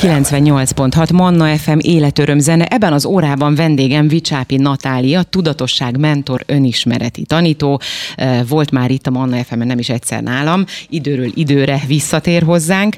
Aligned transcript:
98.6 0.00 1.12
Manna 1.12 1.56
FM 1.56 1.78
életöröm 1.80 2.38
zene. 2.38 2.66
Ebben 2.66 2.92
az 2.92 3.04
órában 3.04 3.54
vendégem 3.54 4.08
Vicsápi 4.08 4.56
Natália, 4.56 5.22
tudatosság 5.22 5.98
mentor, 5.98 6.42
önismereti 6.46 7.22
tanító. 7.22 7.80
Volt 8.48 8.70
már 8.70 8.90
itt 8.90 9.06
a 9.06 9.10
Manna 9.10 9.44
FM-en, 9.44 9.66
nem 9.66 9.78
is 9.78 9.88
egyszer 9.88 10.22
nálam. 10.22 10.64
Időről 10.88 11.30
időre 11.34 11.82
visszatér 11.86 12.42
hozzánk. 12.42 12.96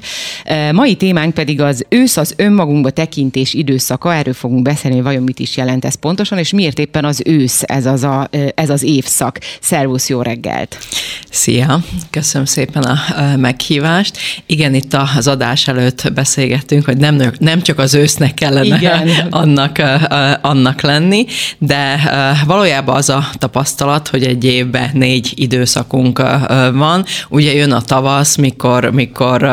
Mai 0.71 0.95
témánk 0.95 1.33
pedig 1.33 1.61
az 1.61 1.85
ősz 1.89 2.17
az 2.17 2.33
önmagunkba 2.37 2.89
tekintés 2.89 3.53
időszaka. 3.53 4.13
Erről 4.13 4.33
fogunk 4.33 4.61
beszélni, 4.61 4.95
hogy 4.95 5.05
vajon 5.05 5.23
mit 5.23 5.39
is 5.39 5.57
jelent 5.57 5.85
ez 5.85 5.95
pontosan, 5.95 6.37
és 6.37 6.51
miért 6.51 6.79
éppen 6.79 7.05
az 7.05 7.21
ősz 7.25 7.61
ez 7.65 7.85
az, 7.85 8.03
a, 8.03 8.29
ez 8.55 8.69
az 8.69 8.83
évszak. 8.83 9.39
Szervusz, 9.61 10.09
jó 10.09 10.21
reggelt! 10.21 10.77
Szia! 11.29 11.83
Köszönöm 12.09 12.45
szépen 12.45 12.83
a 12.83 12.97
meghívást. 13.37 14.17
Igen, 14.45 14.73
itt 14.73 14.93
az 15.17 15.27
adás 15.27 15.67
előtt 15.67 16.13
beszélgettünk, 16.13 16.89
hogy 16.91 16.99
nem, 16.99 17.31
nem 17.39 17.61
csak 17.61 17.79
az 17.79 17.93
ősznek 17.93 18.33
kellene 18.33 18.75
Igen. 18.75 19.09
annak, 19.29 19.81
annak 20.41 20.81
lenni, 20.81 21.25
de 21.57 21.99
valójában 22.45 22.95
az 22.95 23.09
a 23.09 23.29
tapasztalat, 23.37 24.07
hogy 24.07 24.23
egy 24.23 24.43
évben 24.43 24.89
négy 24.93 25.31
időszakunk 25.35 26.21
van. 26.73 27.05
Ugye 27.29 27.53
jön 27.53 27.71
a 27.71 27.81
tavasz, 27.81 28.35
mikor, 28.35 28.91
mikor 28.91 29.49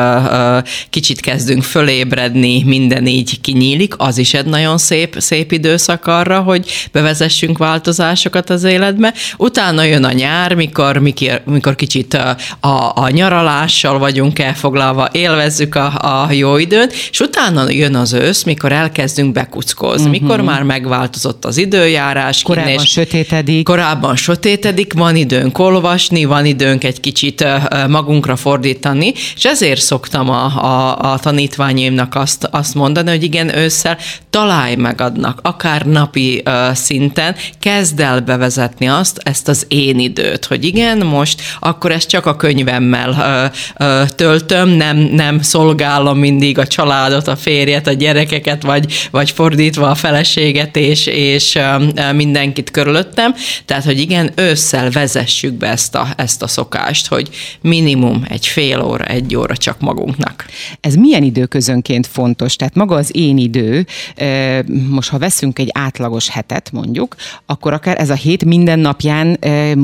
kicsit 0.89 1.19
kezdünk 1.19 1.63
fölébredni, 1.63 2.63
minden 2.63 3.07
így 3.07 3.41
kinyílik, 3.41 3.93
az 3.97 4.17
is 4.17 4.33
egy 4.33 4.45
nagyon 4.45 4.77
szép, 4.77 5.15
szép 5.17 5.51
időszak 5.51 6.07
arra, 6.07 6.39
hogy 6.39 6.89
bevezessünk 6.91 7.57
változásokat 7.57 8.49
az 8.49 8.63
életbe. 8.63 9.13
Utána 9.37 9.83
jön 9.83 10.03
a 10.03 10.11
nyár, 10.11 10.53
mikor, 10.53 10.97
mikor, 10.97 11.41
mikor 11.45 11.75
kicsit 11.75 12.13
a, 12.13 12.37
a, 12.67 12.91
a 12.95 13.09
nyaralással 13.09 13.99
vagyunk 13.99 14.39
elfoglalva, 14.39 15.09
élvezzük 15.11 15.75
a, 15.75 16.23
a 16.23 16.31
jó 16.31 16.57
időt, 16.57 16.93
és 17.11 17.19
utána 17.29 17.69
jön 17.69 17.95
az 17.95 18.13
ősz, 18.13 18.43
mikor 18.43 18.71
elkezdünk 18.71 19.33
bekuckozni, 19.33 20.09
uh-huh. 20.09 20.21
mikor 20.21 20.41
már 20.41 20.63
megváltozott 20.63 21.45
az 21.45 21.57
időjárás. 21.57 22.41
Korábban 22.41 22.71
innen, 22.71 22.83
és 22.83 22.91
sötétedik. 22.91 23.63
Korábban 23.63 24.15
sötétedik, 24.15 24.93
van 24.93 25.15
időnk 25.15 25.57
olvasni, 25.59 26.25
van 26.25 26.45
időnk 26.45 26.83
egy 26.83 26.99
kicsit 26.99 27.45
magunkra 27.87 28.35
fordítani, 28.35 29.13
és 29.35 29.45
ezért 29.45 29.81
szoktam 29.81 30.29
a, 30.29 30.45
a, 30.45 30.97
a 31.11 31.19
tanítványaimnak 31.19 32.15
azt, 32.15 32.47
azt 32.51 32.75
mondani, 32.75 33.09
hogy 33.09 33.23
igen, 33.23 33.57
ősszel 33.57 33.97
találj 34.29 34.75
meg 34.75 35.01
adnak, 35.01 35.39
akár 35.41 35.85
napi 35.85 36.41
ö, 36.45 36.69
szinten, 36.73 37.35
kezd 37.59 37.99
el 37.99 38.19
bevezetni 38.19 38.87
azt, 38.87 39.19
ezt 39.23 39.47
az 39.47 39.65
én 39.67 39.99
időt, 39.99 40.45
hogy 40.45 40.65
igen, 40.65 40.97
most 40.97 41.41
akkor 41.59 41.91
ezt 41.91 42.09
csak 42.09 42.25
a 42.25 42.35
könyvemmel 42.35 43.51
ö, 43.79 43.83
ö, 43.85 44.03
töltöm, 44.15 44.69
nem, 44.69 44.97
nem 44.97 45.41
szolgálom 45.41 46.17
mindig 46.17 46.57
a 46.57 46.67
családot, 46.67 47.18
a 47.27 47.35
férjet, 47.35 47.87
a 47.87 47.93
gyerekeket, 47.93 48.63
vagy, 48.63 48.93
vagy 49.11 49.31
fordítva 49.31 49.89
a 49.89 49.95
feleséget 49.95 50.75
és, 50.75 51.05
és 51.05 51.55
ö, 51.55 51.61
ö, 51.95 52.13
mindenkit 52.13 52.71
körülöttem. 52.71 53.33
Tehát, 53.65 53.83
hogy 53.83 53.99
igen, 53.99 54.31
ősszel 54.35 54.89
vezessük 54.89 55.53
be 55.53 55.67
ezt 55.67 55.95
a, 55.95 56.07
ezt 56.17 56.43
a 56.43 56.47
szokást, 56.47 57.07
hogy 57.07 57.29
minimum 57.61 58.25
egy 58.29 58.47
fél 58.47 58.81
óra, 58.81 59.05
egy 59.05 59.35
óra 59.35 59.57
csak 59.57 59.79
magunknak. 59.79 60.45
Ez 60.81 60.95
milyen 60.95 61.23
időközönként 61.23 62.07
fontos? 62.07 62.55
Tehát 62.55 62.75
maga 62.75 62.95
az 62.95 63.09
én 63.13 63.37
idő, 63.37 63.85
ö, 64.15 64.59
most 64.89 65.09
ha 65.09 65.17
veszünk 65.17 65.59
egy 65.59 65.69
átlagos 65.73 66.29
hetet 66.29 66.71
mondjuk, 66.71 67.15
akkor 67.45 67.73
akár 67.73 67.99
ez 67.99 68.09
a 68.09 68.13
hét 68.13 68.45
minden 68.45 68.79
napján 68.79 69.27
m, 69.27 69.83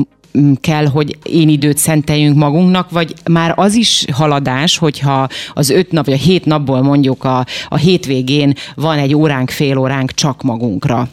kell, 0.60 0.86
hogy 0.86 1.18
én 1.22 1.48
időt 1.48 1.78
szenteljünk 1.78 2.36
magunknak, 2.36 2.90
vagy 2.90 3.14
már 3.30 3.52
az 3.56 3.74
is 3.74 4.04
haladás, 4.12 4.78
hogyha 4.78 5.28
az 5.52 5.70
öt 5.70 5.92
nap, 5.92 6.04
vagy 6.04 6.14
a 6.14 6.16
hét 6.16 6.44
napból 6.44 6.82
mondjuk 6.82 7.24
a, 7.24 7.46
a 7.68 7.76
hétvégén 7.76 8.54
van 8.74 8.98
egy 8.98 9.14
óránk, 9.14 9.50
fél 9.50 9.78
óránk 9.78 10.12
csak 10.12 10.42
magunkra. 10.42 11.08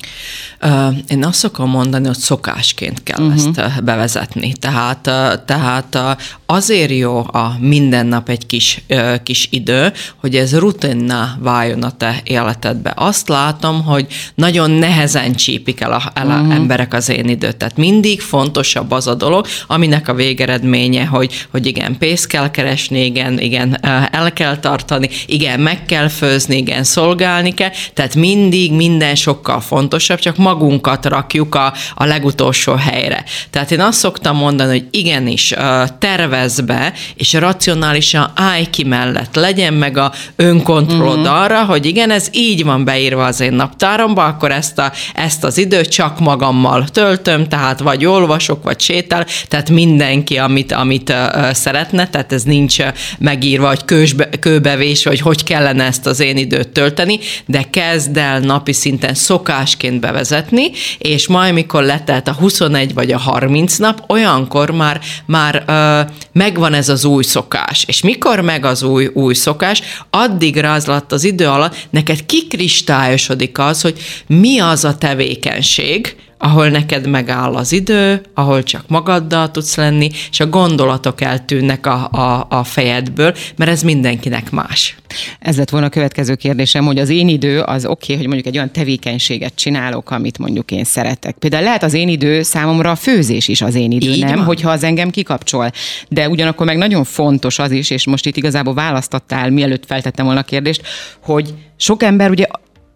Én 1.08 1.26
azt 1.26 1.38
szokom 1.38 1.70
mondani, 1.70 2.08
hogy 2.08 2.18
szokásként 2.18 3.04
kell 3.04 3.22
uh-huh. 3.22 3.36
ezt 3.36 3.84
bevezetni. 3.84 4.54
Tehát, 4.60 5.00
tehát 5.46 6.18
azért 6.46 6.92
jó 6.92 7.18
a 7.18 7.56
minden 7.60 8.06
nap 8.06 8.30
egy 8.30 8.46
kis, 8.46 8.84
kis 9.24 9.48
idő, 9.52 9.92
hogy 10.16 10.36
ez 10.36 10.58
rutinná 10.58 11.38
váljon 11.40 11.84
a 11.84 11.92
te 11.92 12.22
életedbe. 12.24 12.94
Azt 12.96 13.28
látom, 13.28 13.84
hogy 13.84 14.08
nagyon 14.36 14.72
nehezen 14.72 15.34
csípik 15.34 15.82
el, 15.82 15.92
a, 15.92 16.12
el 16.14 16.28
uh-huh. 16.28 16.54
emberek 16.54 16.94
az 16.94 17.10
én 17.10 17.30
időt. 17.30 17.58
Tehát 17.58 17.78
mindig 17.78 18.22
fontosabb 18.22 18.92
az 18.92 19.08
a 19.08 19.13
dolog, 19.14 19.46
aminek 19.68 20.08
a 20.08 20.14
végeredménye, 20.14 21.06
hogy, 21.06 21.46
hogy 21.52 21.66
igen, 21.66 21.98
pénzt 21.98 22.28
kell 22.28 22.52
keresni, 22.52 23.06
igen, 23.06 23.40
igen, 23.40 23.78
ö, 23.82 23.88
el 24.12 24.34
kell 24.34 24.58
tartani, 24.58 25.10
igen, 25.26 25.60
meg 25.60 25.86
kell 25.86 26.08
főzni, 26.08 26.58
igen, 26.58 26.84
szolgálni 26.84 27.54
kell. 27.54 27.72
Tehát 27.94 28.16
mindig 28.16 28.72
minden 28.72 29.16
sokkal 29.16 29.62
fontosabb, 29.62 30.20
csak 30.20 30.38
magunkat 30.38 31.06
rakjuk 31.06 31.56
a, 31.56 31.74
a 31.96 32.06
legutolsó 32.06 32.74
helyre. 32.74 33.24
Tehát 33.50 33.72
én 33.72 33.82
azt 33.82 34.00
szoktam 34.00 34.36
mondani, 34.36 34.70
hogy 34.70 34.88
igenis 34.92 35.52
ö, 35.52 35.84
tervezz 36.00 36.60
be, 36.60 36.94
és 37.16 37.34
racionálisan 37.34 38.32
állj 38.36 38.66
ki 38.70 38.84
mellett, 38.84 39.36
legyen 39.36 39.74
meg 39.74 39.98
a 39.98 40.12
önkontrollod 40.36 41.20
uh-huh. 41.20 41.42
arra, 41.42 41.66
hogy 41.66 41.86
igen, 41.86 42.12
ez 42.12 42.28
így 42.32 42.64
van 42.64 42.84
beírva 42.84 43.26
az 43.26 43.40
én 43.40 43.54
naptáromba, 43.54 44.26
akkor 44.26 44.52
ezt, 44.52 44.80
a, 44.80 44.92
ezt 45.14 45.44
az 45.44 45.58
időt 45.58 45.90
csak 45.90 46.20
magammal 46.20 46.88
töltöm, 46.88 47.48
tehát 47.48 47.80
vagy 47.80 48.06
olvasok, 48.06 48.64
vagy 48.64 48.78
sétál, 49.04 49.26
tehát 49.48 49.70
mindenki, 49.70 50.38
amit, 50.38 50.72
amit 50.72 51.14
szeretne, 51.52 52.08
tehát 52.08 52.34
ez 52.34 52.44
nincs 52.44 52.78
megírva, 53.20 53.68
hogy 53.68 53.86
kősbe, 53.86 54.30
kőbevés, 54.40 55.04
hogy 55.04 55.20
hogy 55.20 55.44
kellene 55.44 55.84
ezt 55.84 56.06
az 56.06 56.20
én 56.20 56.38
időt 56.38 56.70
tölteni, 56.70 57.20
de 57.46 57.64
kezd 57.70 58.18
el 58.18 58.40
napi 58.40 58.74
szinten 58.74 59.14
szokásként 59.14 60.00
bevezetni, 60.00 60.72
és 60.98 61.28
majd, 61.28 61.54
mikor 61.54 61.84
letelt 61.84 62.28
a 62.28 62.34
21 62.34 62.94
vagy 62.94 63.12
a 63.12 63.18
30 63.18 63.78
nap, 63.78 64.04
olyankor 64.08 64.72
már, 64.72 65.00
már 65.26 65.64
ö, 65.68 66.00
megvan 66.32 66.74
ez 66.74 66.90
az 66.90 67.06
új 67.06 67.24
szokás. 67.24 67.84
És 67.88 68.02
mikor 68.02 68.42
meg 68.42 68.66
az 68.66 68.84
új, 68.84 69.10
új 69.14 69.34
szokás, 69.34 69.82
addigra 70.10 70.74
az 70.74 70.88
alatt 70.88 71.12
az 71.12 71.24
idő 71.24 71.48
alatt 71.48 71.76
neked 71.90 72.26
kikristályosodik 72.26 73.60
az, 73.60 73.82
hogy 73.82 74.00
mi 74.28 74.60
az 74.60 74.86
a 74.86 74.98
tevékenység, 74.98 76.16
ahol 76.44 76.70
neked 76.70 77.08
megáll 77.08 77.56
az 77.56 77.72
idő, 77.72 78.22
ahol 78.34 78.64
csak 78.64 78.84
magaddal 78.88 79.52
tudsz 79.52 79.76
lenni, 79.76 80.10
és 80.30 80.40
a 80.40 80.48
gondolatok 80.48 81.22
eltűnnek 81.22 81.86
a, 81.86 82.10
a, 82.12 82.46
a 82.50 82.64
fejedből, 82.64 83.36
mert 83.56 83.72
ez 83.72 83.82
mindenkinek 83.82 84.52
más. 84.52 84.96
Ez 85.40 85.58
lett 85.58 85.70
volna 85.70 85.86
a 85.86 85.90
következő 85.90 86.36
kérdésem, 86.36 86.86
hogy 86.86 87.00
az 87.00 87.10
én 87.10 87.28
idő 87.28 87.60
az 87.60 87.86
oké, 87.86 87.92
okay, 87.92 88.16
hogy 88.16 88.26
mondjuk 88.26 88.48
egy 88.48 88.56
olyan 88.56 88.72
tevékenységet 88.72 89.56
csinálok, 89.56 90.12
amit 90.12 90.38
mondjuk 90.38 90.72
én 90.72 90.84
szeretek. 90.84 91.36
Például 91.40 91.64
lehet 91.64 91.84
az 91.84 91.94
én 91.94 92.08
idő 92.08 92.42
számomra 92.42 92.92
a 92.92 92.96
főzés 92.96 93.48
is 93.48 93.62
az 93.62 93.76
én 93.76 93.92
idő, 93.92 94.12
Így 94.12 94.24
nem? 94.24 94.36
van. 94.36 94.46
Hogyha 94.46 94.70
az 94.70 94.84
engem 94.84 95.10
kikapcsol. 95.10 95.72
De 96.10 96.30
ugyanakkor 96.30 96.66
meg 96.66 96.78
nagyon 96.78 97.04
fontos 97.04 97.60
az 97.60 97.72
is, 97.72 97.90
és 97.90 98.06
most 98.06 98.26
itt 98.26 98.38
igazából 98.38 98.74
választottál, 98.74 99.50
mielőtt 99.50 99.86
feltettem 99.86 100.26
volna 100.26 100.40
a 100.40 100.44
kérdést, 100.44 100.82
hogy 101.20 101.54
sok 101.78 102.04
ember 102.04 102.30
ugye 102.30 102.46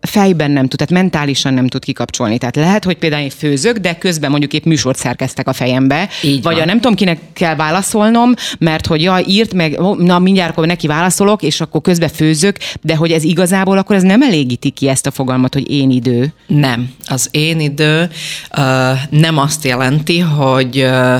fejben 0.08 0.52
nem 0.52 0.68
tud, 0.68 0.80
tehát 0.80 1.04
mentálisan 1.04 1.54
nem 1.54 1.68
tud 1.68 1.84
kikapcsolni. 1.84 2.38
Tehát 2.38 2.56
lehet, 2.56 2.84
hogy 2.84 2.98
például 2.98 3.24
én 3.24 3.30
főzök, 3.30 3.78
de 3.78 3.98
közben 3.98 4.30
mondjuk 4.30 4.54
épp 4.54 4.64
műsort 4.64 4.98
szerkeztek 4.98 5.48
a 5.48 5.54
fejembe, 5.54 6.10
Így 6.24 6.42
vagy 6.44 6.54
van. 6.54 6.62
a 6.64 6.66
nem 6.66 6.76
tudom, 6.76 6.96
kinek 6.96 7.20
kell 7.34 7.56
válaszolnom, 7.56 8.34
mert 8.60 8.86
hogy 8.86 9.02
ja, 9.02 9.20
írt 9.28 9.54
meg, 9.54 9.80
na 9.98 10.20
mindjárt 10.20 10.52
akkor 10.52 10.68
neki 10.68 10.88
válaszolok, 10.88 11.42
és 11.44 11.62
akkor 11.62 11.82
közben 11.82 12.10
főzök, 12.10 12.58
de 12.82 12.96
hogy 12.96 13.12
ez 13.12 13.24
igazából 13.24 13.78
akkor 13.78 13.96
ez 13.96 14.04
nem 14.04 14.22
elégíti 14.22 14.70
ki 14.70 14.88
ezt 14.88 15.06
a 15.06 15.12
fogalmat, 15.12 15.54
hogy 15.54 15.72
én 15.72 15.92
idő. 15.92 16.34
Nem. 16.48 16.90
Az 17.08 17.28
én 17.32 17.60
idő 17.60 18.10
ö, 18.58 18.92
nem 19.10 19.38
azt 19.38 19.64
jelenti, 19.64 20.20
hogy 20.20 20.78
ö, 20.78 21.18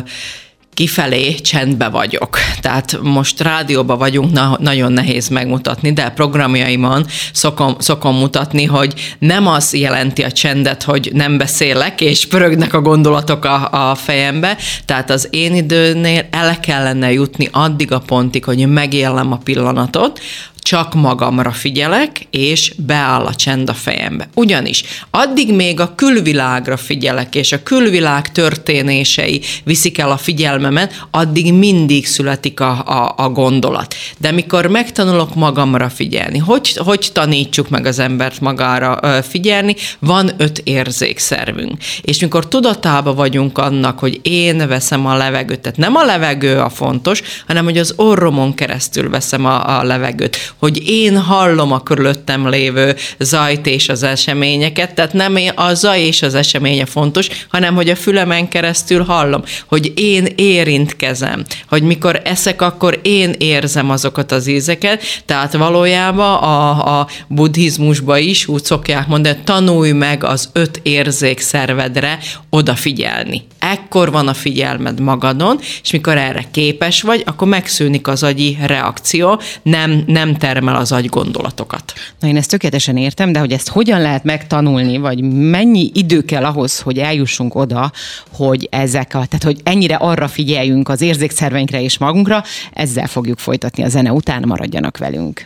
kifelé 0.78 1.34
csendbe 1.34 1.88
vagyok. 1.88 2.38
Tehát 2.62 3.00
most 3.02 3.42
rádióba 3.42 3.98
vagyunk, 3.98 4.32
na, 4.32 4.58
nagyon 4.60 4.92
nehéz 4.92 5.28
megmutatni, 5.28 5.94
de 5.94 6.10
programjaimon 6.10 7.06
szokom, 7.34 7.76
szokom 7.80 8.16
mutatni, 8.16 8.66
hogy 8.66 9.16
nem 9.20 9.48
az 9.48 9.74
jelenti 9.74 10.24
a 10.24 10.32
csendet, 10.32 10.84
hogy 10.84 11.10
nem 11.14 11.38
beszélek, 11.38 12.02
és 12.02 12.28
pörögnek 12.28 12.74
a 12.74 12.82
gondolatok 12.82 13.46
a, 13.46 13.90
a 13.90 13.96
fejembe. 13.96 14.58
Tehát 14.86 15.10
az 15.10 15.28
én 15.32 15.56
időnél 15.56 16.28
el 16.32 16.60
kellene 16.60 17.12
jutni 17.12 17.50
addig 17.52 17.92
a 17.92 18.00
pontig, 18.00 18.44
hogy 18.44 18.68
megélem 18.68 19.32
a 19.32 19.38
pillanatot, 19.38 20.20
csak 20.68 20.94
magamra 20.94 21.52
figyelek, 21.52 22.28
és 22.30 22.74
beáll 22.78 23.26
a 23.26 23.36
csend 23.36 23.70
a 23.70 23.74
fejembe. 23.74 24.30
Ugyanis 24.34 24.84
addig 25.12 25.54
még 25.54 25.80
a 25.80 25.96
külvilágra 25.96 26.78
figyelek, 26.78 27.36
és 27.36 27.52
a 27.52 27.64
külvilág 27.64 28.32
történései 28.32 29.42
viszik 29.64 29.98
el 29.98 30.12
a 30.12 30.18
figyelmemet, 30.18 31.06
addig 31.12 31.54
mindig 31.54 32.08
születik 32.08 32.60
a, 32.60 32.84
a, 32.86 33.14
a 33.18 33.30
gondolat. 33.30 33.96
De 34.18 34.32
mikor 34.32 34.66
megtanulok 34.66 35.36
magamra 35.36 35.90
figyelni, 35.90 36.38
hogy, 36.38 36.74
hogy 36.76 37.10
tanítsuk 37.14 37.70
meg 37.70 37.86
az 37.86 38.00
embert 38.00 38.40
magára 38.40 39.22
figyelni, 39.22 39.76
van 40.00 40.32
öt 40.38 40.62
érzékszervünk. 40.64 41.74
És 42.02 42.20
mikor 42.20 42.48
tudatába 42.48 43.14
vagyunk 43.14 43.58
annak, 43.58 44.00
hogy 44.00 44.20
én 44.22 44.68
veszem 44.68 45.06
a 45.06 45.16
levegőt, 45.16 45.60
tehát 45.60 45.78
nem 45.78 45.96
a 45.96 46.06
levegő 46.06 46.60
a 46.60 46.70
fontos, 46.70 47.22
hanem 47.48 47.64
hogy 47.64 47.78
az 47.78 47.94
orromon 47.96 48.54
keresztül 48.54 49.10
veszem 49.10 49.46
a, 49.46 49.80
a 49.80 49.84
levegőt, 49.84 50.56
hogy 50.60 50.90
én 50.90 51.18
hallom 51.18 51.72
a 51.72 51.84
körülöttem 51.84 52.50
lévő 52.50 52.96
zajt 53.20 53.68
és 53.68 53.90
az 53.90 54.04
eseményeket, 54.04 54.94
tehát 54.94 55.14
nem 55.14 55.38
a 55.56 55.74
zaj 55.74 56.02
és 56.02 56.22
az 56.22 56.36
eseménye 56.36 56.86
fontos, 56.86 57.28
hanem 57.50 57.76
hogy 57.76 57.90
a 57.90 57.96
fülemen 57.96 58.48
keresztül 58.48 59.04
hallom, 59.04 59.44
hogy 59.66 59.94
én 59.96 60.28
érintkezem, 60.36 61.46
hogy 61.70 61.84
mikor 61.84 62.22
eszek, 62.24 62.62
akkor 62.62 63.00
én 63.02 63.36
érzem 63.38 63.90
azokat 63.90 64.32
az 64.32 64.48
ízeket, 64.48 65.04
tehát 65.26 65.54
valójában 65.54 66.36
a, 66.36 67.00
a 67.00 67.08
buddhizmusba 67.28 68.18
is 68.18 68.48
úgy 68.48 68.64
szokják 68.64 69.08
mondani, 69.08 69.38
tanulj 69.44 69.92
meg 69.92 70.24
az 70.24 70.50
öt 70.54 70.80
érzékszervedre 70.84 72.20
odafigyelni. 72.50 73.46
Ekkor 73.72 74.12
van 74.12 74.28
a 74.28 74.34
figyelmed 74.34 75.00
magadon, 75.00 75.60
és 75.84 75.92
mikor 75.92 76.18
erre 76.18 76.44
képes 76.52 77.02
vagy, 77.02 77.24
akkor 77.26 77.48
megszűnik 77.48 78.08
az 78.08 78.24
agyi 78.24 78.58
reakció, 78.62 79.42
nem, 79.62 80.04
nem 80.06 80.36
termel 80.36 80.76
az 80.76 80.92
agy 80.92 81.06
gondolatokat. 81.06 81.94
Na 82.20 82.28
én 82.28 82.38
ezt 82.38 82.50
tökéletesen 82.50 82.98
értem, 82.98 83.32
de 83.32 83.40
hogy 83.40 83.52
ezt 83.52 83.70
hogyan 83.70 84.02
lehet 84.02 84.24
megtanulni, 84.24 84.98
vagy 84.98 85.22
mennyi 85.32 85.92
idő 85.94 86.22
kell 86.22 86.46
ahhoz, 86.46 86.80
hogy 86.80 86.98
eljussunk 86.98 87.56
oda, 87.56 87.92
hogy 88.32 88.68
ezek 88.72 89.08
a, 89.08 89.26
tehát 89.26 89.44
hogy 89.44 89.60
ennyire 89.64 89.96
arra 89.96 90.28
figyeljünk 90.28 90.90
az 90.90 91.02
érzékszerveinkre 91.02 91.82
és 91.82 91.98
magunkra, 91.98 92.44
ezzel 92.74 93.08
fogjuk 93.08 93.40
folytatni 93.40 93.84
a 93.84 93.90
zene 93.90 94.12
után, 94.12 94.44
maradjanak 94.48 94.98
velünk. 94.98 95.46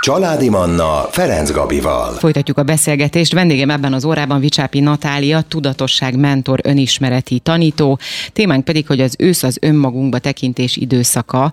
Családi 0.00 0.48
Manna 0.48 1.08
Ferenc 1.10 1.50
Gabival. 1.50 2.12
Folytatjuk 2.12 2.58
a 2.58 2.62
beszélgetést. 2.62 3.32
Vendégem 3.32 3.70
ebben 3.70 3.92
az 3.92 4.04
órában 4.04 4.40
Vicsápi 4.40 4.80
Natália, 4.80 5.40
tudatosság 5.40 6.16
mentor, 6.16 6.60
önismereti 6.62 7.38
tanító. 7.38 7.98
Témánk 8.32 8.64
pedig, 8.64 8.86
hogy 8.86 9.00
az 9.00 9.14
ősz 9.18 9.42
az 9.42 9.58
önmagunkba 9.60 10.18
tekintés 10.18 10.76
időszaka. 10.76 11.52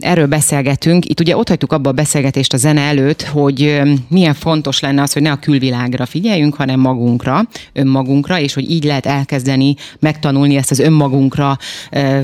Erről 0.00 0.26
beszélgetünk. 0.26 1.04
Itt 1.04 1.20
ugye 1.20 1.36
ott 1.36 1.48
hagytuk 1.48 1.72
abba 1.72 1.88
a 1.88 1.92
beszélgetést 1.92 2.52
a 2.52 2.56
zene 2.56 2.80
előtt, 2.80 3.22
hogy 3.22 3.80
milyen 4.08 4.34
fontos 4.34 4.80
lenne 4.80 5.02
az, 5.02 5.12
hogy 5.12 5.22
ne 5.22 5.30
a 5.30 5.36
külvilágra 5.36 6.06
figyeljünk, 6.06 6.54
hanem 6.54 6.80
magunkra, 6.80 7.42
önmagunkra, 7.72 8.38
és 8.38 8.54
hogy 8.54 8.70
így 8.70 8.84
lehet 8.84 9.06
elkezdeni 9.06 9.74
megtanulni 9.98 10.56
ezt 10.56 10.70
az 10.70 10.78
önmagunkra 10.78 11.58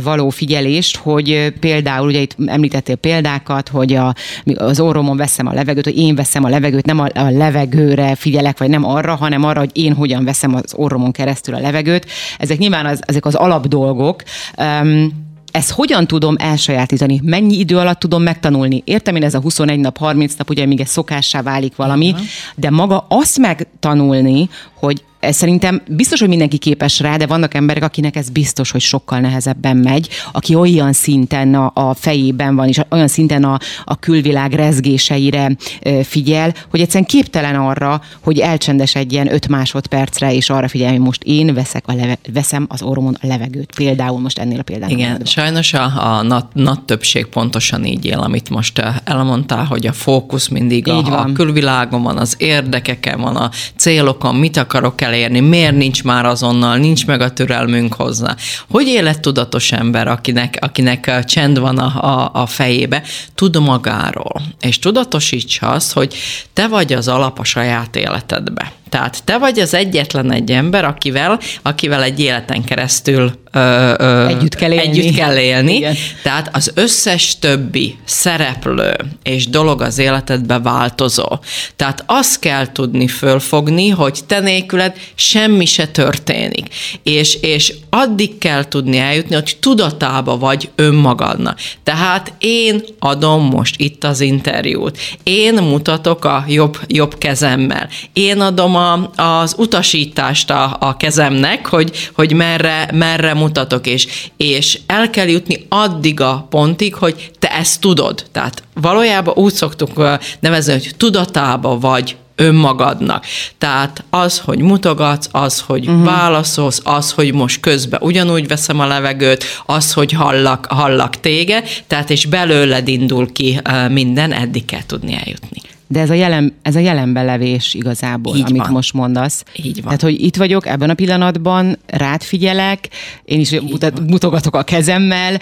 való 0.03 0.29
figyelést, 0.29 0.97
hogy 0.97 1.53
például, 1.61 2.09
ugye 2.09 2.21
itt 2.21 2.37
említettél 2.47 2.97
példákat, 2.97 3.69
hogy 3.69 3.94
a, 3.94 4.15
az 4.55 4.81
orromon 4.81 5.19
veszem 5.20 5.46
a 5.46 5.52
levegőt, 5.52 5.84
hogy 5.84 5.99
én 5.99 6.14
veszem 6.14 6.44
a 6.44 6.49
levegőt, 6.49 6.87
nem 6.87 6.99
a, 6.99 7.06
a 7.14 7.31
levegőre 7.31 8.14
figyelek, 8.14 8.58
vagy 8.58 8.69
nem 8.69 8.84
arra, 8.84 9.14
hanem 9.14 9.44
arra, 9.44 9.58
hogy 9.58 9.70
én 9.72 9.94
hogyan 9.94 10.25
veszem 10.25 10.55
az 10.55 10.75
orromon 10.75 11.12
keresztül 11.12 11.55
a 11.55 11.61
levegőt. 11.61 12.06
Ezek 12.38 12.58
nyilván 12.58 12.87
az, 12.87 13.00
ezek 13.06 13.25
az 13.25 13.34
alapdolgok. 13.34 14.22
Um, 14.56 15.28
ezt 15.50 15.70
hogyan 15.70 16.06
tudom 16.06 16.34
elsajátítani? 16.38 17.20
Mennyi 17.25 17.58
idő 17.58 17.78
alatt 17.78 17.99
tudom 17.99 18.22
megtanulni? 18.22 18.82
Értem 18.84 19.17
én 19.17 19.25
ez 19.25 19.34
a 19.34 19.40
21 19.40 19.78
nap, 19.78 19.99
30 19.99 20.34
nap, 20.34 20.50
ugye 20.50 20.67
még 20.67 20.81
ez 20.81 20.88
szokássá 20.88 21.43
válik 21.43 21.76
valami, 21.76 22.14
de 22.56 22.70
maga 22.70 23.06
azt 23.08 23.38
megtanulni, 23.38 24.49
hogy 24.75 25.02
ez 25.20 25.37
szerintem 25.37 25.82
biztos, 25.88 26.20
hogy 26.20 26.28
mindenki 26.28 26.58
képes 26.58 27.00
rá, 27.00 27.17
de 27.17 27.26
vannak 27.26 27.55
emberek, 27.55 27.82
akinek 27.82 28.17
ez 28.17 28.28
biztos, 28.28 28.70
hogy 28.70 28.81
sokkal 28.81 29.20
nehezebben 29.20 29.76
megy, 29.76 30.08
aki 30.32 30.55
olyan 30.55 30.93
szinten 30.93 31.55
a, 31.55 31.70
a 31.75 31.94
fejében 31.94 32.56
van, 32.56 32.69
és 32.69 32.81
olyan 32.88 33.08
szinten 33.08 33.44
a, 33.44 33.58
a 33.84 33.96
külvilág 33.96 34.52
rezgéseire 34.52 35.56
figyel, 36.02 36.55
hogy 36.70 36.81
egyszerűen 36.81 37.05
képtelen 37.05 37.55
arra, 37.55 38.00
hogy 38.20 38.38
elcsendesedjen 38.38 39.32
5 39.32 39.49
másodpercre, 39.49 40.34
és 40.34 40.50
arra 40.50 40.69
figyelj, 40.69 40.90
hogy 40.90 41.05
most 41.05 41.22
én 41.22 41.55
veszek 41.55 41.84
a 41.87 41.94
leve, 41.94 42.19
veszem 42.32 42.67
az 42.69 42.82
orromon 42.82 43.17
a 43.22 43.26
levegőt. 43.26 43.75
Például 43.75 44.20
most 44.20 44.38
ennél 44.38 44.58
a 44.58 44.62
példánál. 44.62 44.96
Igen, 44.96 45.06
maradva. 45.06 45.31
sajnos 45.31 45.72
a, 45.72 46.17
a 46.17 46.22
nagy, 46.22 46.44
nagy 46.52 46.81
többség 46.81 47.26
pontosan 47.26 47.84
így 47.84 48.05
él, 48.05 48.19
amit 48.19 48.50
most 48.50 48.82
elmondtál, 49.05 49.64
hogy 49.64 49.87
a 49.87 49.93
fókusz 49.93 50.49
mindig 50.49 50.88
a, 50.88 50.99
a 50.99 51.32
külvilágon 51.32 52.02
van, 52.02 52.19
az 52.19 52.34
érdekeken 52.38 53.20
van, 53.20 53.37
a 53.37 53.50
célokon, 53.76 54.34
mit 54.34 54.56
akarok 54.56 55.00
el 55.00 55.10
elérni, 55.11 55.41
miért 55.41 55.77
nincs 55.77 56.05
már 56.05 56.27
azonnal, 56.27 56.77
nincs 56.77 57.07
meg 57.07 57.21
a 57.21 57.33
türelmünk 57.33 57.95
hozzá. 57.95 58.37
Hogy 58.69 58.87
élettudatos 58.87 59.73
ember, 59.73 60.09
akinek, 60.09 60.59
akinek 60.61 61.25
csend 61.25 61.59
van 61.59 61.79
a, 61.79 62.05
a, 62.05 62.31
a 62.43 62.47
fejébe, 62.47 63.03
tud 63.35 63.61
magáról, 63.61 64.43
és 64.61 64.79
tudatosítsa 64.79 65.69
azt, 65.69 65.93
hogy 65.93 66.15
te 66.53 66.69
vagy 66.69 66.93
az 66.93 67.09
alap 67.09 67.39
a 67.39 67.45
saját 67.45 67.97
életedbe. 67.97 68.73
Tehát 68.91 69.25
te 69.25 69.39
vagy 69.39 69.59
az 69.59 69.75
egyetlen 69.75 70.33
egy 70.33 70.51
ember, 70.51 70.85
akivel, 70.85 71.41
akivel 71.63 72.03
egy 72.03 72.21
életen 72.21 72.65
keresztül 72.65 73.33
ö, 73.53 73.95
ö, 73.99 74.27
együtt 74.27 74.55
kell 74.55 74.73
élni. 74.73 74.89
Együtt 74.89 75.15
kell 75.15 75.37
élni. 75.37 75.75
Igen. 75.75 75.95
Tehát 76.23 76.51
az 76.53 76.73
összes 76.75 77.39
többi 77.39 77.99
szereplő 78.05 78.97
és 79.23 79.49
dolog 79.49 79.83
az 79.83 79.99
életedbe 79.99 80.59
változó. 80.59 81.39
Tehát 81.77 82.05
azt 82.07 82.39
kell 82.39 82.73
tudni 82.73 83.09
fölfogni, 83.09 83.89
hogy 83.89 84.19
te 84.27 84.41
nélküled 84.41 84.97
semmi 85.15 85.65
se 85.65 85.87
történik. 85.87 86.75
És, 87.03 87.35
és 87.41 87.75
addig 87.91 88.39
kell 88.39 88.69
tudni 88.69 88.99
eljutni, 88.99 89.35
hogy 89.35 89.57
tudatába 89.61 90.39
vagy 90.39 90.71
önmagadnak. 90.75 91.59
Tehát 91.83 92.33
én 92.39 92.83
adom 92.99 93.45
most 93.45 93.75
itt 93.79 94.05
az 94.05 94.21
interjút. 94.21 94.99
Én 95.23 95.55
mutatok 95.55 96.25
a 96.25 96.45
jobb, 96.49 96.79
jobb 96.87 97.19
kezemmel. 97.19 97.89
Én 98.13 98.41
adom 98.41 98.77
a, 98.81 99.23
az 99.23 99.55
utasítást 99.59 100.50
a, 100.50 100.77
a 100.81 100.97
kezemnek, 100.97 101.67
hogy, 101.67 102.11
hogy 102.15 102.32
merre, 102.32 102.88
merre 102.93 103.35
mutatok, 103.35 103.87
és, 103.87 104.06
és 104.37 104.81
el 104.87 105.11
kell 105.11 105.29
jutni 105.29 105.67
addig 105.69 106.21
a 106.21 106.47
pontig, 106.50 106.94
hogy 106.94 107.31
te 107.38 107.49
ezt 107.49 107.81
tudod. 107.81 108.25
Tehát 108.32 108.62
valójában 108.75 109.35
úgy 109.37 109.53
szoktuk 109.53 110.03
nevezni, 110.41 110.73
hogy 110.73 110.94
tudatába 110.97 111.79
vagy 111.79 112.17
önmagadnak. 112.41 113.25
Tehát 113.59 114.05
az, 114.11 114.38
hogy 114.38 114.59
mutogatsz, 114.59 115.29
az, 115.31 115.61
hogy 115.61 115.88
uh-huh. 115.88 116.05
válaszolsz, 116.05 116.81
az, 116.85 117.12
hogy 117.12 117.35
most 117.35 117.61
közben 117.61 118.00
ugyanúgy 118.03 118.49
veszem 118.49 118.81
a 118.81 118.87
levegőt, 118.87 119.44
az, 119.67 119.93
hogy 119.93 120.12
hallak, 120.12 120.67
hallak 120.67 121.21
tége, 121.21 121.62
tehát 121.87 122.11
és 122.11 122.27
belőled 122.27 122.88
indul 122.88 123.32
ki 123.32 123.61
minden, 123.88 124.32
eddig 124.32 124.65
kell 124.65 124.87
tudni 124.87 125.15
eljutni. 125.15 125.61
De 125.93 126.01
ez 126.01 126.11
a, 126.11 126.15
jelen, 126.15 126.53
ez 126.63 126.77
a 126.77 126.79
jelenben 126.79 127.25
levés 127.25 127.75
igazából, 127.75 128.37
Így 128.37 128.45
amit 128.49 128.63
van. 128.63 128.71
most 128.71 128.93
mondasz. 128.93 129.45
Így 129.63 129.75
van. 129.75 129.83
Tehát, 129.85 130.01
hogy 130.03 130.21
itt 130.21 130.37
vagyok 130.37 130.67
ebben 130.67 130.91
a 130.91 130.95
pillanatban, 130.95 131.79
rád 131.87 132.23
figyelek, 132.23 132.89
én 133.25 133.41
is 133.41 133.51
mutat, 133.51 134.01
mutogatok 134.07 134.55
a 134.57 134.63
kezemmel, 134.63 135.41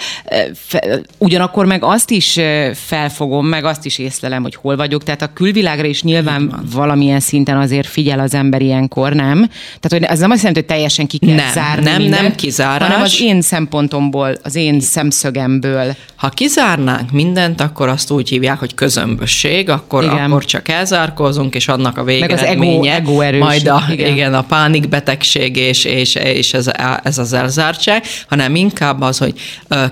fe, 0.54 1.00
ugyanakkor 1.18 1.66
meg 1.66 1.84
azt 1.84 2.10
is 2.10 2.38
felfogom, 2.74 3.46
meg 3.46 3.64
azt 3.64 3.84
is 3.84 3.98
észlelem, 3.98 4.42
hogy 4.42 4.54
hol 4.54 4.76
vagyok. 4.76 5.04
Tehát 5.04 5.22
a 5.22 5.32
külvilágra 5.32 5.86
is 5.86 6.02
nyilván 6.02 6.60
valamilyen 6.72 7.20
szinten 7.20 7.56
azért 7.56 7.86
figyel 7.86 8.18
az 8.20 8.34
ember 8.34 8.62
ilyenkor, 8.62 9.12
nem? 9.12 9.46
Tehát, 9.80 9.88
hogy 9.88 10.02
ez 10.02 10.18
nem 10.18 10.30
azt 10.30 10.38
jelenti, 10.42 10.60
hogy 10.60 10.68
teljesen 10.68 11.06
ki 11.06 11.18
kell 11.18 11.34
nem, 11.34 11.52
zárni 11.52 11.84
Nem, 11.84 12.02
mindent, 12.02 12.22
nem 12.22 12.34
kizárás. 12.34 12.88
Hanem 12.88 13.02
az 13.02 13.20
én 13.20 13.40
szempontomból, 13.40 14.38
az 14.42 14.54
én 14.54 14.80
szemszögemből. 14.80 15.96
Ha 16.16 16.28
kizárnánk 16.28 17.10
mindent, 17.10 17.60
akkor 17.60 17.88
azt 17.88 18.10
úgy 18.10 18.28
hívják, 18.28 18.58
hogy 18.58 18.74
közömbösség, 18.74 19.68
akkor, 19.68 20.04
Igen. 20.04 20.16
akkor 20.18 20.37
akkor 20.38 20.50
csak 20.50 20.68
elzárkózunk, 20.68 21.54
és 21.54 21.68
annak 21.68 21.98
a 21.98 22.04
végeredménye 22.04 22.90
Meg 22.90 23.00
az 23.00 23.10
ego, 23.10 23.20
ego 23.20 23.38
majd 23.38 23.66
a, 23.66 23.82
igen. 23.90 24.12
igen. 24.12 24.34
a 24.34 24.42
pánikbetegség 24.42 25.56
és, 25.56 25.84
és, 25.84 26.14
és 26.14 26.54
ez, 26.54 26.70
ez 27.02 27.18
az 27.18 27.32
elzártság, 27.32 28.04
hanem 28.28 28.54
inkább 28.54 29.00
az, 29.00 29.18
hogy 29.18 29.34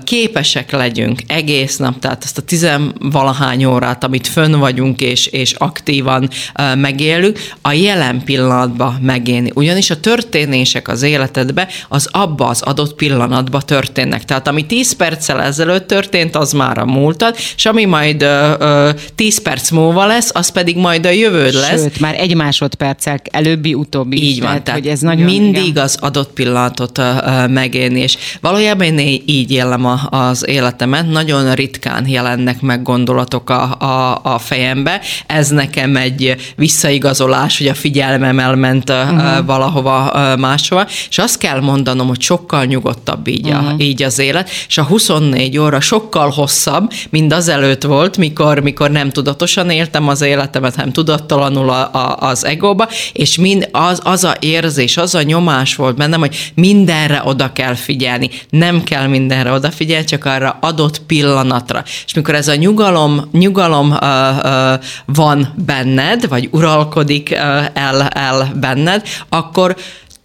képesek 0.05 0.71
legyünk 0.71 1.21
egész 1.27 1.77
nap, 1.77 1.99
tehát 1.99 2.25
ezt 2.25 2.39
a 2.39 2.43
tizenvalahány 2.43 3.65
órát, 3.65 4.05
amit 4.05 4.27
fönn 4.27 4.59
vagyunk 4.59 5.01
és, 5.01 5.27
és 5.27 5.53
aktívan 5.53 6.31
megélünk, 6.75 7.39
a 7.63 7.73
jelen 7.73 8.23
pillanatban 8.25 8.99
megélni. 9.03 9.51
Ugyanis 9.55 9.91
a 9.91 10.01
történések 10.01 10.89
az 10.89 11.03
életedbe 11.03 11.69
az 11.89 12.09
abba 12.13 12.47
az 12.47 12.63
adott 12.63 12.95
pillanatban 12.95 13.63
történnek. 13.65 14.25
Tehát 14.25 14.49
ami 14.49 14.67
10 14.67 14.97
perccel 14.97 15.43
ezelőtt 15.43 15.87
történt, 15.87 16.37
az 16.37 16.53
már 16.53 16.79
a 16.79 16.85
múltad, 16.85 17.37
és 17.57 17.67
ami 17.67 17.85
majd 17.85 18.23
ö, 18.23 18.55
ö, 18.59 18.91
10 19.15 19.43
perc 19.43 19.71
múlva 19.71 20.07
lesz, 20.07 20.31
az 20.37 20.49
pedig 20.49 20.77
majd 20.77 21.07
a 21.07 21.11
jövőd 21.11 21.55
lesz. 21.55 21.83
Sőt, 21.83 22.01
már 22.01 22.15
egy 22.15 22.35
másodperccel 22.35 23.21
előbbi, 23.31 23.75
utóbbi 23.75 24.23
Így 24.23 24.31
is, 24.31 24.39
van, 24.39 24.49
tehát, 24.49 24.65
tehát 24.65 24.81
hogy 24.81 24.89
ez 24.89 25.01
nagyon... 25.01 25.25
mindig 25.25 25.67
igen. 25.67 25.85
az 25.85 25.97
adott 26.01 26.33
pillanatot 26.33 26.99
uh, 26.99 27.49
megélni, 27.49 28.01
és 28.01 28.17
valójában 28.41 28.99
én 28.99 29.23
így 29.27 29.51
élem 29.51 29.85
a, 29.85 30.01
az 30.11 30.49
életemet, 30.49 31.11
nagyon 31.11 31.55
ritkán 31.55 32.09
jelennek 32.09 32.61
meg 32.61 32.83
gondolatok 32.83 33.51
a, 33.51 33.77
a, 33.79 34.21
a 34.23 34.39
fejembe, 34.39 35.01
ez 35.27 35.49
nekem 35.49 35.97
egy 35.97 36.37
visszaigazolás, 36.57 37.59
hogy 37.59 37.69
a 37.69 37.75
figyelmem 37.75 38.39
elment 38.39 38.91
uh, 38.91 38.97
uh-huh. 38.97 39.47
valahova 39.47 40.13
máshova, 40.39 40.87
és 41.09 41.19
azt 41.19 41.39
kell 41.39 41.61
mondanom, 41.61 42.07
hogy 42.07 42.21
sokkal 42.21 42.65
nyugodtabb 42.65 43.29
így, 43.29 43.47
uh-huh. 43.47 43.69
a, 43.69 43.75
így 43.79 44.03
az 44.03 44.19
élet, 44.19 44.51
és 44.69 44.79
a 44.79 44.83
24 44.83 45.59
óra 45.59 45.81
sokkal 45.81 46.31
hosszabb, 46.31 46.93
mint 47.11 47.33
azelőtt 47.33 47.83
volt, 47.83 48.17
mikor, 48.17 48.59
mikor 48.59 48.91
nem 48.91 49.11
tudatosan 49.11 49.71
éltem 49.71 50.09
az 50.09 50.25
életemet, 50.27 50.75
hanem 50.75 50.93
tudattalanul 50.93 51.71
a, 51.71 51.91
a, 51.93 52.17
az 52.21 52.45
egóba, 52.45 52.89
és 53.13 53.37
mind 53.37 53.69
az, 53.73 54.01
az 54.05 54.25
a 54.25 54.35
érzés, 54.41 54.97
az 54.97 55.15
a 55.15 55.23
nyomás 55.23 55.75
volt 55.75 55.97
bennem, 55.97 56.21
hogy 56.21 56.53
mindenre 56.55 57.23
oda 57.25 57.53
kell 57.53 57.75
figyelni. 57.75 58.31
Nem 58.51 58.85
kell 58.85 59.07
mindenre 59.07 59.53
odafigyelni, 59.53 60.05
csak 60.07 60.25
arra 60.25 60.59
adott 60.61 60.99
pillanatra. 60.99 61.83
És 62.07 62.15
mikor 62.15 62.35
ez 62.35 62.49
a 62.49 62.55
nyugalom, 62.55 63.29
nyugalom 63.33 63.91
uh, 63.91 63.99
uh, 64.43 64.73
van 65.07 65.55
benned, 65.67 66.29
vagy 66.29 66.49
uralkodik 66.51 67.29
uh, 67.33 67.39
el, 67.75 68.03
el 68.03 68.53
benned, 68.61 69.03
akkor 69.29 69.77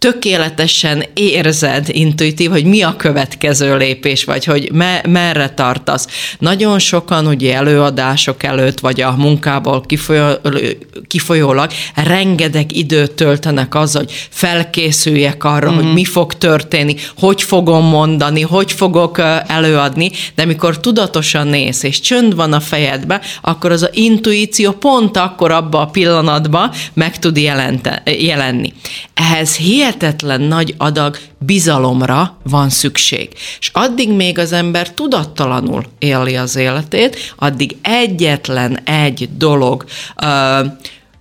tökéletesen 0.02 1.04
érzed 1.14 1.86
intuitív, 1.88 2.50
hogy 2.50 2.64
mi 2.64 2.82
a 2.82 2.96
következő 2.96 3.76
lépés, 3.76 4.24
vagy 4.24 4.44
hogy 4.44 4.72
me, 4.72 5.02
merre 5.08 5.48
tartasz. 5.48 6.06
Nagyon 6.38 6.78
sokan 6.78 7.26
ugye 7.26 7.54
előadások 7.54 8.42
előtt, 8.42 8.80
vagy 8.80 9.00
a 9.00 9.14
munkából 9.16 9.80
kifolyó, 9.80 10.32
kifolyólag 11.06 11.70
rengeteg 11.94 12.76
időt 12.76 13.12
töltenek 13.12 13.74
azzal, 13.74 14.02
hogy 14.02 14.12
felkészüljek 14.30 15.44
arra, 15.44 15.66
mm-hmm. 15.66 15.74
hogy 15.74 15.84
mhm. 15.84 15.94
mi 15.94 16.04
fog 16.04 16.34
történni, 16.34 16.94
hogy 17.18 17.42
fogom 17.42 17.84
mondani, 17.84 18.40
hogy 18.40 18.72
fogok 18.72 19.20
előadni, 19.46 20.10
de 20.34 20.42
amikor 20.42 20.80
tudatosan 20.80 21.46
néz, 21.46 21.84
és 21.84 22.00
csönd 22.00 22.34
van 22.34 22.52
a 22.52 22.60
fejedbe, 22.60 23.20
akkor 23.42 23.70
az 23.70 23.82
a 23.82 23.90
intuíció 23.92 24.72
pont 24.72 25.16
akkor 25.16 25.50
abba 25.50 25.80
a 25.80 25.86
pillanatban 25.86 26.70
meg 26.92 27.18
tud 27.18 27.36
jelente, 27.36 28.02
jelenni. 28.04 28.72
Ehhez 29.14 29.56
hihetetlen 29.56 29.90
hihetetlen 29.92 30.40
nagy 30.40 30.74
adag 30.78 31.18
bizalomra 31.38 32.36
van 32.42 32.68
szükség. 32.70 33.28
És 33.58 33.70
addig 33.72 34.10
még 34.10 34.38
az 34.38 34.52
ember 34.52 34.90
tudattalanul 34.90 35.84
éli 35.98 36.36
az 36.36 36.56
életét, 36.56 37.34
addig 37.36 37.76
egyetlen 37.82 38.78
egy 38.84 39.28
dolog 39.36 39.84
uh, 40.22 40.66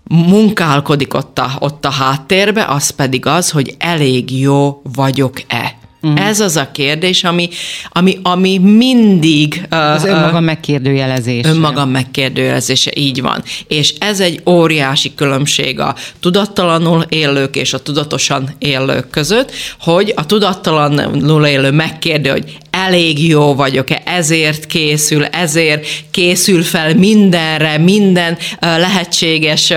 munkálkodik 0.04 1.14
ott 1.14 1.40
a, 1.40 1.52
ott 1.60 1.86
a 1.86 1.92
háttérbe, 1.92 2.66
az 2.66 2.90
pedig 2.90 3.26
az, 3.26 3.50
hogy 3.50 3.76
elég 3.78 4.40
jó 4.40 4.82
vagyok-e. 4.84 5.80
Uh-huh. 6.04 6.28
Ez 6.28 6.40
az 6.40 6.56
a 6.56 6.72
kérdés, 6.72 7.24
ami, 7.24 7.50
ami, 7.90 8.20
ami 8.24 8.58
mindig... 8.58 9.68
Az 9.70 10.04
uh, 10.04 10.10
önmagam 10.10 10.44
megkérdőjelezése. 10.44 11.50
Önmagam 11.50 11.90
megkérdőjelezése, 11.90 12.92
így 12.96 13.22
van. 13.22 13.44
És 13.68 13.94
ez 14.00 14.20
egy 14.20 14.42
óriási 14.46 15.14
különbség 15.16 15.80
a 15.80 15.96
tudattalanul 16.20 17.06
élők 17.10 17.56
és 17.56 17.74
a 17.74 17.80
tudatosan 17.80 18.56
élők 18.58 19.10
között, 19.10 19.52
hogy 19.80 20.14
a 20.16 20.26
tudattalanul 20.26 21.46
élő 21.46 21.72
megkérdő, 21.72 22.30
hogy 22.30 22.58
elég 22.86 23.28
jó 23.28 23.56
vagyok-e, 23.56 24.02
ezért 24.06 24.66
készül, 24.66 25.26
ezért 25.26 25.88
készül 26.12 26.64
fel 26.64 26.96
mindenre, 26.96 27.78
minden 27.78 28.38
lehetséges 28.60 29.74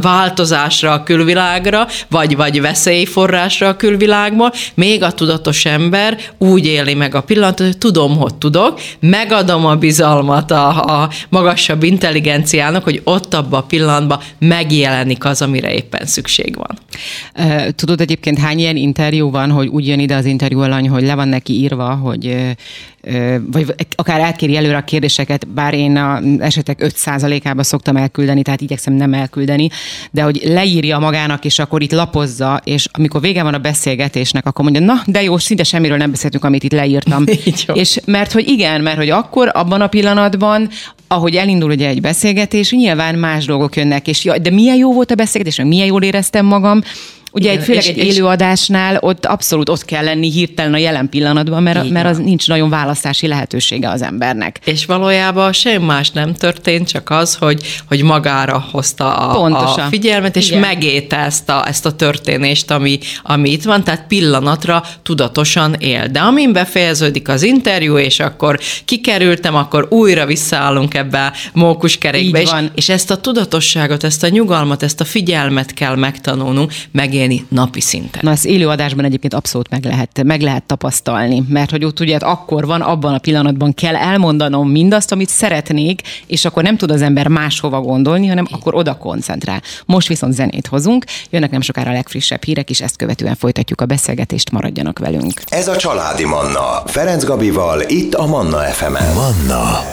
változásra 0.00 0.92
a 0.92 1.02
külvilágra, 1.02 1.86
vagy, 2.08 2.36
vagy 2.36 2.60
veszélyforrásra 2.60 3.68
a 3.68 3.76
külvilágból, 3.76 4.52
még 4.74 5.02
a 5.02 5.12
tudatos 5.12 5.64
ember 5.64 6.18
úgy 6.38 6.66
éli 6.66 6.94
meg 6.94 7.14
a 7.14 7.20
pillanatot, 7.20 7.66
hogy 7.66 7.78
tudom, 7.78 8.16
hogy 8.16 8.34
tudok, 8.34 8.80
megadom 9.00 9.66
a 9.66 9.76
bizalmat 9.76 10.50
a, 10.50 10.68
a 11.02 11.10
magasabb 11.28 11.82
intelligenciának, 11.82 12.84
hogy 12.84 13.00
ott 13.04 13.34
abban 13.34 13.60
a 13.60 13.66
pillanatban 13.66 14.20
megjelenik 14.38 15.24
az, 15.24 15.42
amire 15.42 15.72
éppen 15.72 16.06
szükség 16.06 16.56
van. 16.56 16.78
Tudod 17.74 18.00
egyébként 18.00 18.38
hány 18.38 18.58
ilyen 18.58 18.76
interjú 18.76 19.30
van, 19.30 19.50
hogy 19.50 19.66
úgy 19.66 19.86
jön 19.86 20.00
ide 20.00 20.14
az 20.14 20.24
interjú 20.24 20.60
alany, 20.60 20.88
hogy 20.88 21.02
le 21.02 21.14
van 21.14 21.28
neki 21.28 21.52
írva, 21.52 21.94
hogy 21.94 22.54
vagy 23.52 23.74
akár 23.94 24.20
átkéri 24.20 24.56
előre 24.56 24.76
a 24.76 24.84
kérdéseket, 24.84 25.48
bár 25.48 25.74
én 25.74 25.96
a 25.96 26.20
esetek 26.38 26.78
5%-ába 26.82 27.62
szoktam 27.62 27.96
elküldeni, 27.96 28.42
tehát 28.42 28.60
igyekszem 28.60 28.94
nem 28.94 29.14
elküldeni, 29.14 29.68
de 30.10 30.22
hogy 30.22 30.40
leírja 30.44 30.98
magának, 30.98 31.44
és 31.44 31.58
akkor 31.58 31.82
itt 31.82 31.92
lapozza, 31.92 32.60
és 32.64 32.86
amikor 32.92 33.20
vége 33.20 33.42
van 33.42 33.54
a 33.54 33.58
beszélgetésnek, 33.58 34.46
akkor 34.46 34.64
mondja, 34.64 34.82
na, 34.82 35.02
de 35.06 35.22
jó, 35.22 35.38
szinte 35.38 35.62
semmiről 35.62 35.96
nem 35.96 36.10
beszéltünk, 36.10 36.44
amit 36.44 36.62
itt 36.62 36.72
leírtam. 36.72 37.24
és 37.72 37.98
mert 38.04 38.32
hogy 38.32 38.48
igen, 38.48 38.80
mert 38.80 38.96
hogy 38.96 39.10
akkor 39.10 39.50
abban 39.52 39.80
a 39.80 39.86
pillanatban 39.86 40.68
ahogy 41.08 41.36
elindul 41.36 41.70
ugye 41.70 41.88
egy 41.88 42.00
beszélgetés, 42.00 42.70
nyilván 42.70 43.14
más 43.14 43.44
dolgok 43.44 43.76
jönnek, 43.76 44.08
és 44.08 44.24
jaj, 44.24 44.38
de 44.38 44.50
milyen 44.50 44.76
jó 44.76 44.92
volt 44.92 45.10
a 45.10 45.14
beszélgetés, 45.14 45.64
milyen 45.64 45.86
jól 45.86 46.02
éreztem 46.02 46.46
magam, 46.46 46.82
Ugye 47.36 47.52
Igen, 47.52 47.64
főleg 47.64 47.82
és, 47.82 47.88
egy 47.88 47.98
élőadásnál 47.98 48.98
ott 49.00 49.26
abszolút 49.26 49.68
ott 49.68 49.84
kell 49.84 50.04
lenni 50.04 50.30
hirtelen 50.30 50.74
a 50.74 50.76
jelen 50.76 51.08
pillanatban, 51.08 51.62
mert, 51.62 51.90
mert 51.90 52.06
az 52.06 52.18
nincs 52.18 52.48
nagyon 52.48 52.70
választási 52.70 53.26
lehetősége 53.26 53.88
az 53.88 54.02
embernek. 54.02 54.58
És 54.64 54.84
valójában 54.84 55.52
semmi 55.52 55.84
más 55.84 56.10
nem 56.10 56.34
történt, 56.34 56.88
csak 56.88 57.10
az, 57.10 57.34
hogy, 57.34 57.82
hogy 57.88 58.02
magára 58.02 58.64
hozta 58.70 59.16
a, 59.16 59.44
a 59.44 59.86
figyelmet, 59.90 60.36
és 60.36 60.48
Igen. 60.48 60.60
megélte 60.60 61.16
ezt 61.16 61.48
a, 61.48 61.68
ezt 61.68 61.86
a 61.86 61.92
történést, 61.92 62.70
ami, 62.70 62.98
ami 63.22 63.50
itt 63.50 63.62
van, 63.62 63.84
tehát 63.84 64.06
pillanatra 64.06 64.84
tudatosan 65.02 65.74
él. 65.74 66.06
De 66.06 66.20
amin 66.20 66.52
befejeződik 66.52 67.28
az 67.28 67.42
interjú, 67.42 67.98
és 67.98 68.20
akkor 68.20 68.58
kikerültem, 68.84 69.54
akkor 69.54 69.86
újra 69.90 70.26
visszaállunk 70.26 70.94
ebbe 70.94 71.26
a 71.26 71.32
mókuskerékbe, 71.52 72.40
és, 72.40 72.50
és 72.74 72.88
ezt 72.88 73.10
a 73.10 73.16
tudatosságot, 73.16 74.04
ezt 74.04 74.22
a 74.22 74.28
nyugalmat, 74.28 74.82
ezt 74.82 75.00
a 75.00 75.04
figyelmet 75.04 75.74
kell 75.74 75.96
megtanulnunk, 75.96 76.72
megélni 77.26 77.34
élni 77.36 77.46
napi 77.48 77.80
szinten. 77.80 78.20
Na, 78.24 78.30
ezt 78.30 78.44
élőadásban 78.44 79.04
egyébként 79.04 79.34
abszolút 79.34 79.70
meg 79.70 79.84
lehet, 79.84 80.22
meg 80.22 80.40
lehet 80.40 80.62
tapasztalni, 80.62 81.42
mert 81.48 81.70
hogy 81.70 81.84
ott 81.84 82.00
ugye 82.00 82.12
hát 82.12 82.22
akkor 82.22 82.66
van, 82.66 82.80
abban 82.80 83.14
a 83.14 83.18
pillanatban 83.18 83.74
kell 83.74 83.96
elmondanom 83.96 84.70
mindazt, 84.70 85.12
amit 85.12 85.28
szeretnék, 85.28 86.00
és 86.26 86.44
akkor 86.44 86.62
nem 86.62 86.76
tud 86.76 86.90
az 86.90 87.02
ember 87.02 87.28
máshova 87.28 87.80
gondolni, 87.80 88.26
hanem 88.26 88.46
akkor 88.50 88.74
oda 88.74 88.96
koncentrál. 88.96 89.62
Most 89.86 90.08
viszont 90.08 90.32
zenét 90.32 90.66
hozunk, 90.66 91.04
jönnek 91.30 91.50
nem 91.50 91.60
sokára 91.60 91.90
a 91.90 91.92
legfrissebb 91.92 92.44
hírek, 92.44 92.70
és 92.70 92.80
ezt 92.80 92.96
követően 92.96 93.34
folytatjuk 93.34 93.80
a 93.80 93.86
beszélgetést, 93.86 94.50
maradjanak 94.50 94.98
velünk. 94.98 95.42
Ez 95.48 95.68
a 95.68 95.76
Családi 95.76 96.24
Manna, 96.24 96.82
Ferenc 96.86 97.24
Gabival, 97.24 97.80
itt 97.88 98.14
a 98.14 98.26
Manna 98.26 98.58
FM-en. 98.58 99.14
Manna 99.14 99.84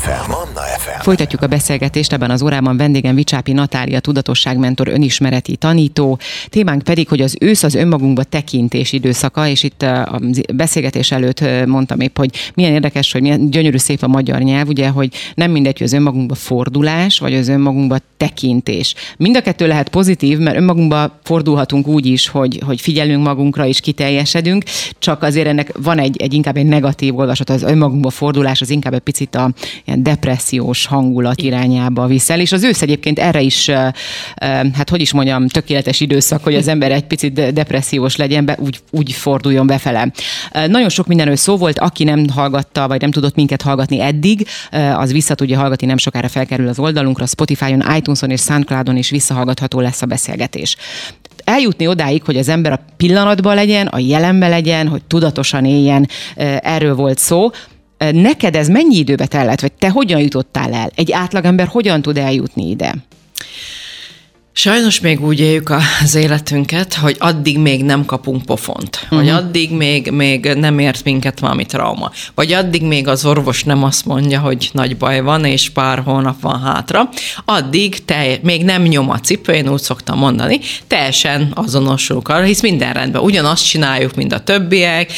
FM. 0.00 0.30
Manna 0.30 0.60
FM. 0.78 1.00
Folytatjuk 1.00 1.42
a 1.42 1.46
beszélgetést, 1.46 2.12
ebben 2.12 2.30
az 2.30 2.42
órában 2.42 2.76
vendégem 2.76 3.14
Vicsápi 3.14 3.52
Natália, 3.52 4.00
tudatosságmentor, 4.00 4.88
önismereti 4.88 5.56
tanító, 5.56 6.18
Témánk 6.48 6.82
pedig, 6.82 7.08
hogy 7.08 7.20
az 7.20 7.36
ősz 7.40 7.62
az 7.62 7.74
önmagunkba 7.74 8.22
tekintés 8.22 8.92
időszaka, 8.92 9.48
és 9.48 9.62
itt 9.62 9.82
a 9.82 10.20
beszélgetés 10.54 11.10
előtt 11.10 11.44
mondtam 11.66 12.00
épp, 12.00 12.16
hogy 12.16 12.30
milyen 12.54 12.72
érdekes, 12.72 13.12
hogy 13.12 13.20
milyen 13.20 13.50
gyönyörű 13.50 13.76
szép 13.76 14.02
a 14.02 14.08
magyar 14.08 14.40
nyelv, 14.40 14.68
ugye, 14.68 14.88
hogy 14.88 15.14
nem 15.34 15.50
mindegy, 15.50 15.78
hogy 15.78 15.86
az 15.86 15.92
önmagunkba 15.92 16.34
fordulás, 16.34 17.18
vagy 17.18 17.34
az 17.34 17.48
önmagunkba 17.48 17.96
tekintés. 18.16 18.94
Mind 19.16 19.36
a 19.36 19.40
kettő 19.40 19.66
lehet 19.66 19.88
pozitív, 19.88 20.38
mert 20.38 20.56
önmagunkba 20.56 21.18
fordulhatunk 21.22 21.86
úgy 21.86 22.06
is, 22.06 22.28
hogy, 22.28 22.60
hogy 22.66 22.80
figyelünk 22.80 23.24
magunkra 23.24 23.66
és 23.66 23.80
kiteljesedünk, 23.80 24.64
csak 24.98 25.22
azért 25.22 25.46
ennek 25.46 25.72
van 25.82 25.98
egy, 25.98 26.22
egy 26.22 26.32
inkább 26.34 26.56
egy 26.56 26.66
negatív 26.66 27.18
olvasat, 27.18 27.50
az 27.50 27.62
önmagunkba 27.62 28.10
fordulás 28.10 28.60
az 28.60 28.70
inkább 28.70 28.94
egy 28.94 29.00
picit 29.00 29.34
a 29.34 29.52
ilyen 29.84 30.02
depressziós 30.02 30.86
hangulat 30.86 31.40
irányába 31.40 32.06
viszel, 32.06 32.40
és 32.40 32.52
az 32.52 32.62
ősz 32.62 32.82
egyébként 32.82 33.18
erre 33.18 33.40
is, 33.40 33.70
hát 34.72 34.90
hogy 34.90 35.00
is 35.00 35.12
mondjam, 35.12 35.48
tökéletes 35.48 36.00
időszak, 36.10 36.44
hogy 36.44 36.54
az 36.54 36.68
ember 36.68 36.92
egy 36.92 37.06
picit 37.06 37.52
depressziós 37.52 38.16
legyen, 38.16 38.44
be, 38.44 38.56
úgy, 38.60 38.80
úgy 38.90 39.12
forduljon 39.12 39.66
befele. 39.66 40.12
Nagyon 40.66 40.88
sok 40.88 41.06
mindenről 41.06 41.36
szó 41.36 41.56
volt, 41.56 41.78
aki 41.78 42.04
nem 42.04 42.28
hallgatta, 42.28 42.88
vagy 42.88 43.00
nem 43.00 43.10
tudott 43.10 43.34
minket 43.34 43.62
hallgatni 43.62 44.00
eddig, 44.00 44.46
az 44.94 45.12
vissza 45.12 45.34
tudja 45.34 45.58
hallgatni, 45.58 45.86
nem 45.86 45.96
sokára 45.96 46.28
felkerül 46.28 46.68
az 46.68 46.78
oldalunkra, 46.78 47.26
Spotify-on, 47.26 47.84
iTunes-on 47.96 48.30
és 48.30 48.40
Soundcloud-on 48.40 48.96
is 48.96 49.10
visszahallgatható 49.10 49.80
lesz 49.80 50.02
a 50.02 50.06
beszélgetés 50.06 50.76
eljutni 51.44 51.86
odáig, 51.86 52.22
hogy 52.24 52.36
az 52.36 52.48
ember 52.48 52.72
a 52.72 52.80
pillanatban 52.96 53.54
legyen, 53.54 53.86
a 53.86 53.98
jelenben 53.98 54.50
legyen, 54.50 54.88
hogy 54.88 55.02
tudatosan 55.02 55.64
éljen, 55.64 56.08
erről 56.60 56.94
volt 56.94 57.18
szó. 57.18 57.50
Neked 58.12 58.56
ez 58.56 58.68
mennyi 58.68 58.96
időbe 58.96 59.26
tellett, 59.26 59.60
vagy 59.60 59.72
te 59.72 59.90
hogyan 59.90 60.20
jutottál 60.20 60.72
el? 60.72 60.90
Egy 60.94 61.12
átlagember 61.12 61.66
hogyan 61.66 62.02
tud 62.02 62.16
eljutni 62.16 62.70
ide? 62.70 62.94
Sajnos 64.52 65.00
még 65.00 65.24
úgy 65.24 65.40
éljük 65.40 65.72
az 66.02 66.14
életünket, 66.14 66.94
hogy 66.94 67.16
addig 67.18 67.58
még 67.58 67.84
nem 67.84 68.04
kapunk 68.04 68.44
pofont, 68.44 69.00
uh-huh. 69.02 69.18
vagy 69.18 69.28
addig 69.28 69.70
még, 69.70 70.10
még 70.10 70.44
nem 70.44 70.78
ért 70.78 71.04
minket 71.04 71.40
valami 71.40 71.64
trauma, 71.64 72.10
vagy 72.34 72.52
addig 72.52 72.82
még 72.82 73.08
az 73.08 73.24
orvos 73.24 73.64
nem 73.64 73.84
azt 73.84 74.04
mondja, 74.04 74.40
hogy 74.40 74.70
nagy 74.72 74.96
baj 74.96 75.20
van, 75.20 75.44
és 75.44 75.70
pár 75.70 75.98
hónap 75.98 76.40
van 76.40 76.62
hátra, 76.62 77.08
addig 77.44 78.04
te, 78.04 78.38
még 78.42 78.64
nem 78.64 78.82
nyom 78.82 79.10
a 79.10 79.20
cipő, 79.20 79.52
én 79.52 79.68
úgy 79.68 79.80
szoktam 79.80 80.18
mondani, 80.18 80.60
teljesen 80.86 81.52
azonosulunk 81.54 82.28
arra, 82.28 82.44
hisz 82.44 82.62
minden 82.62 82.92
rendben, 82.92 83.22
ugyanazt 83.22 83.66
csináljuk, 83.66 84.14
mint 84.14 84.32
a 84.32 84.40
többiek, 84.40 85.12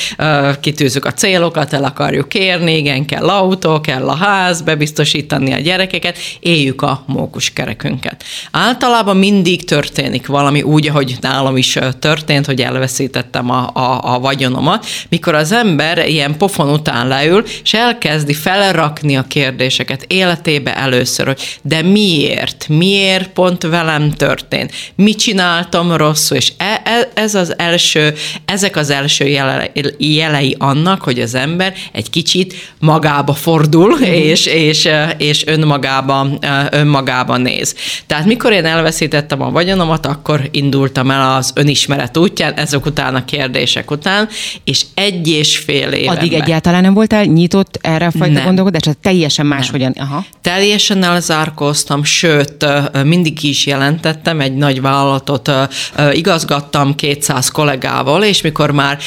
kitűzük 0.60 1.04
a 1.04 1.12
célokat, 1.12 1.72
el 1.72 1.84
akarjuk 1.84 2.34
érni, 2.34 2.76
igen, 2.76 3.04
kell 3.04 3.28
autó, 3.28 3.80
kell 3.80 4.08
a 4.08 4.16
ház, 4.16 4.62
bebiztosítani 4.62 5.52
a 5.52 5.58
gyerekeket, 5.58 6.18
éljük 6.40 6.82
a 6.82 7.02
mókuskerekünket. 7.06 8.24
Általában 8.50 9.16
mindig 9.32 9.64
történik 9.64 10.26
valami 10.26 10.62
úgy, 10.62 10.88
ahogy 10.88 11.16
nálam 11.20 11.56
is 11.56 11.78
történt, 11.98 12.46
hogy 12.46 12.60
elveszítettem 12.60 13.50
a, 13.50 13.70
a, 13.72 14.14
a 14.14 14.18
vagyonomat, 14.18 14.86
mikor 15.08 15.34
az 15.34 15.52
ember 15.52 16.08
ilyen 16.08 16.36
pofon 16.36 16.68
után 16.68 17.08
leül, 17.08 17.44
és 17.62 17.74
elkezdi 17.74 18.34
felrakni 18.34 19.16
a 19.16 19.24
kérdéseket 19.28 20.04
életébe 20.06 20.76
először, 20.76 21.26
hogy 21.26 21.60
de 21.62 21.82
miért? 21.82 22.68
Miért 22.68 23.28
pont 23.28 23.62
velem 23.62 24.10
történt? 24.10 24.72
Mit 24.94 25.18
csináltam 25.18 25.96
rosszul? 25.96 26.36
És 26.36 26.52
e, 26.56 26.80
e, 26.84 27.08
ez 27.14 27.34
az 27.34 27.54
első, 27.58 28.14
ezek 28.44 28.76
az 28.76 28.90
első 28.90 29.26
jele, 29.26 29.72
jelei 29.98 30.56
annak, 30.58 31.02
hogy 31.02 31.20
az 31.20 31.34
ember 31.34 31.74
egy 31.92 32.10
kicsit 32.10 32.54
magába 32.78 33.32
fordul, 33.32 33.96
mm. 33.98 34.02
és, 34.02 34.46
és, 34.46 34.88
és 35.18 35.46
önmagába, 35.46 36.26
önmagába 36.70 37.36
néz. 37.36 37.74
Tehát 38.06 38.26
mikor 38.26 38.52
én 38.52 38.64
elveszítettem 38.64 39.11
elveszítettem 39.12 39.42
a 39.42 39.50
vagyonomat, 39.50 40.06
akkor 40.06 40.48
indultam 40.50 41.10
el 41.10 41.36
az 41.36 41.52
önismeret 41.54 42.16
útján, 42.16 42.52
ezek 42.52 42.86
után 42.86 43.14
a 43.14 43.24
kérdések 43.24 43.90
után, 43.90 44.28
és 44.64 44.84
egy 44.94 45.28
és 45.28 45.58
fél 45.58 45.92
éve. 45.92 46.10
Addig 46.10 46.32
egyáltalán 46.32 46.82
nem 46.82 46.94
voltál 46.94 47.24
nyitott 47.24 47.78
erre 47.80 48.06
a 48.06 48.10
fajta 48.10 48.32
nem. 48.32 48.44
gondolkodásra? 48.44 48.92
Teljesen 49.02 49.46
máshogyan? 49.46 49.94
Aha. 49.98 50.24
Teljesen 50.40 51.02
elzárkóztam, 51.02 52.04
sőt, 52.04 52.66
mindig 53.04 53.42
is 53.42 53.66
jelentettem, 53.66 54.40
egy 54.40 54.54
nagy 54.54 54.80
vállalatot 54.80 55.50
igazgattam 56.12 56.94
200 56.94 57.48
kollégával, 57.48 58.22
és 58.22 58.40
mikor 58.42 58.70
már 58.70 58.98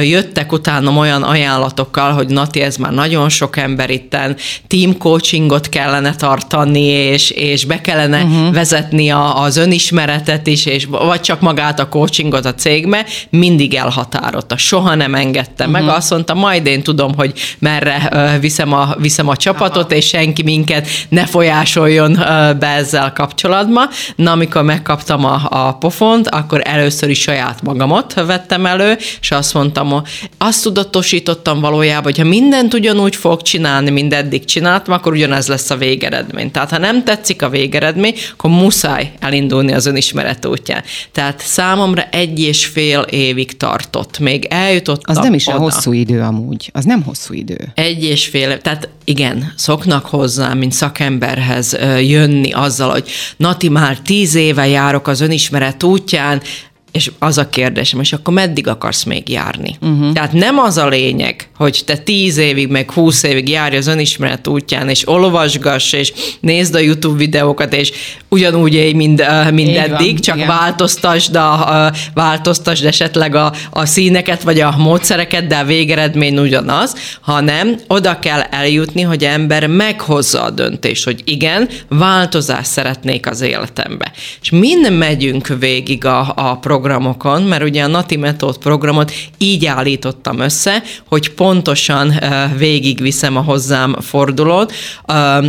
jöttek 0.00 0.52
utánam 0.52 0.96
olyan 0.96 1.22
ajánlatokkal, 1.22 2.12
hogy 2.12 2.28
Nati, 2.28 2.60
ez 2.60 2.76
már 2.76 2.92
nagyon 2.92 3.28
sok 3.28 3.56
ember 3.56 3.90
itten, 3.90 4.36
team 4.66 4.98
coachingot 4.98 5.68
kellene 5.68 6.14
tartani, 6.14 6.84
és, 6.84 7.30
és 7.30 7.64
be 7.64 7.80
kellene 7.80 8.22
uh-huh. 8.22 8.52
vezetni 8.52 9.10
a, 9.10 9.27
az 9.34 9.56
önismeretet 9.56 10.46
is, 10.46 10.66
és 10.66 10.84
vagy 10.84 11.20
csak 11.20 11.40
magát 11.40 11.80
a 11.80 11.88
coachingot 11.88 12.44
a 12.44 12.54
cégbe, 12.54 13.06
mindig 13.30 13.74
elhatárolta. 13.74 14.56
Soha 14.56 14.94
nem 14.94 15.14
engedte 15.14 15.64
uh-huh. 15.64 15.72
meg. 15.72 15.82
Mhm. 15.82 15.92
Azt 15.92 16.10
mondta, 16.10 16.34
majd 16.34 16.66
én 16.66 16.82
tudom, 16.82 17.14
hogy 17.14 17.32
merre 17.58 18.08
uh, 18.12 18.40
viszem, 18.40 18.72
a, 18.72 18.94
viszem 18.98 19.28
a 19.28 19.36
csapatot, 19.36 19.84
Aha. 19.84 19.94
és 19.94 20.06
senki 20.06 20.42
minket 20.42 20.88
ne 21.08 21.26
folyásoljon 21.26 22.10
uh, 22.10 22.18
be 22.54 22.66
ezzel 22.66 23.12
kapcsolatban. 23.12 23.88
Na, 24.16 24.32
amikor 24.32 24.62
megkaptam 24.62 25.24
a, 25.24 25.40
a 25.50 25.72
pofont, 25.72 26.28
akkor 26.28 26.60
először 26.64 27.08
is 27.08 27.20
saját 27.20 27.62
magamat 27.62 28.14
vettem 28.14 28.66
elő, 28.66 28.96
és 29.20 29.30
azt 29.30 29.54
mondtam, 29.54 30.02
azt 30.38 30.62
tudatosítottam 30.62 31.60
valójában, 31.60 32.02
hogy 32.02 32.18
ha 32.18 32.24
mindent 32.24 32.74
ugyanúgy 32.74 33.16
fog 33.16 33.42
csinálni, 33.42 33.90
mint 33.90 34.14
eddig 34.14 34.44
csináltam, 34.44 34.94
akkor 34.94 35.12
ugyanez 35.12 35.48
lesz 35.48 35.70
a 35.70 35.76
végeredmény. 35.76 36.50
Tehát 36.50 36.70
ha 36.70 36.78
nem 36.78 37.04
tetszik 37.04 37.42
a 37.42 37.48
végeredmény, 37.48 38.14
akkor 38.32 38.50
muszáj 38.50 39.12
elindulni 39.20 39.72
az 39.72 39.86
önismeret 39.86 40.46
útján. 40.46 40.82
Tehát 41.12 41.40
számomra 41.40 42.02
egy 42.02 42.40
és 42.40 42.66
fél 42.66 43.00
évig 43.00 43.56
tartott, 43.56 44.18
még 44.18 44.44
eljutottam 44.50 45.16
Az 45.16 45.22
nem 45.22 45.34
is 45.34 45.46
oda. 45.46 45.56
a 45.56 45.60
hosszú 45.60 45.92
idő 45.92 46.20
amúgy, 46.20 46.70
az 46.72 46.84
nem 46.84 47.02
hosszú 47.02 47.34
idő. 47.34 47.72
Egy 47.74 48.04
és 48.04 48.26
fél, 48.26 48.60
tehát 48.60 48.88
igen, 49.04 49.52
szoknak 49.56 50.06
hozzá, 50.06 50.54
mint 50.54 50.72
szakemberhez 50.72 51.76
jönni 52.00 52.52
azzal, 52.52 52.90
hogy 52.90 53.08
Nati, 53.36 53.68
már 53.68 53.98
tíz 54.00 54.34
éve 54.34 54.66
járok 54.66 55.08
az 55.08 55.20
önismeret 55.20 55.82
útján, 55.82 56.42
és 56.92 57.10
az 57.18 57.38
a 57.38 57.48
kérdésem, 57.48 58.00
és 58.00 58.12
akkor 58.12 58.34
meddig 58.34 58.66
akarsz 58.66 59.04
még 59.04 59.28
járni? 59.28 59.76
Uh-huh. 59.80 60.12
Tehát 60.12 60.32
nem 60.32 60.58
az 60.58 60.76
a 60.76 60.88
lényeg, 60.88 61.48
hogy 61.56 61.82
te 61.86 61.96
tíz 61.96 62.36
évig, 62.36 62.68
meg 62.68 62.90
húsz 62.90 63.22
évig 63.22 63.48
járj 63.48 63.76
az 63.76 63.86
önismeret 63.86 64.48
útján, 64.48 64.88
és 64.88 65.08
olvasgass, 65.08 65.92
és 65.92 66.12
nézd 66.40 66.74
a 66.74 66.78
YouTube 66.78 67.18
videókat, 67.18 67.74
és 67.74 67.92
ugyanúgy 68.28 68.74
élj, 68.74 68.92
mint, 68.92 69.50
mint 69.50 69.76
eddig, 69.76 70.12
van, 70.12 70.16
csak 70.16 70.36
igen. 70.36 70.48
változtasd, 70.48 71.36
a, 71.36 71.84
a, 71.84 71.92
változtasd 72.14 72.84
esetleg 72.84 73.34
a, 73.34 73.52
a 73.70 73.86
színeket, 73.86 74.42
vagy 74.42 74.60
a 74.60 74.74
módszereket, 74.78 75.46
de 75.46 75.56
a 75.56 75.64
végeredmény 75.64 76.38
ugyanaz, 76.38 76.94
hanem 77.20 77.78
oda 77.86 78.18
kell 78.18 78.40
eljutni, 78.40 79.02
hogy 79.02 79.24
ember 79.24 79.66
meghozza 79.66 80.42
a 80.42 80.50
döntést, 80.50 81.04
hogy 81.04 81.22
igen, 81.24 81.68
változást 81.88 82.70
szeretnék 82.70 83.26
az 83.26 83.40
életembe. 83.40 84.12
És 84.40 84.50
mind 84.50 84.92
megyünk 84.92 85.46
végig 85.58 86.04
a, 86.04 86.32
a 86.36 86.56
program 86.56 86.77
programokon, 86.78 87.42
mert 87.42 87.62
ugye 87.62 87.82
a 87.82 87.86
Nati 87.86 88.16
Metód 88.16 88.58
programot 88.58 89.12
így 89.38 89.66
állítottam 89.66 90.38
össze, 90.38 90.82
hogy 91.08 91.34
pontosan 91.34 92.12
végigviszem 92.56 93.36
a 93.36 93.42
hozzám 93.42 93.96
fordulót. 94.00 94.72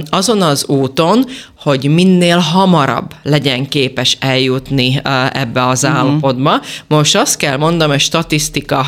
Azon 0.10 0.42
az 0.42 0.66
úton, 0.68 1.26
hogy 1.62 1.90
minél 1.90 2.38
hamarabb 2.38 3.14
legyen 3.24 3.68
képes 3.68 4.18
eljutni 4.20 5.02
ebbe 5.32 5.68
az 5.68 5.84
uh-huh. 5.84 6.00
állapotba. 6.00 6.62
Most 6.88 7.16
azt 7.16 7.38
kell 7.38 7.58
mondanom, 7.58 7.92
hogy 7.92 8.00
statisztika 8.00 8.86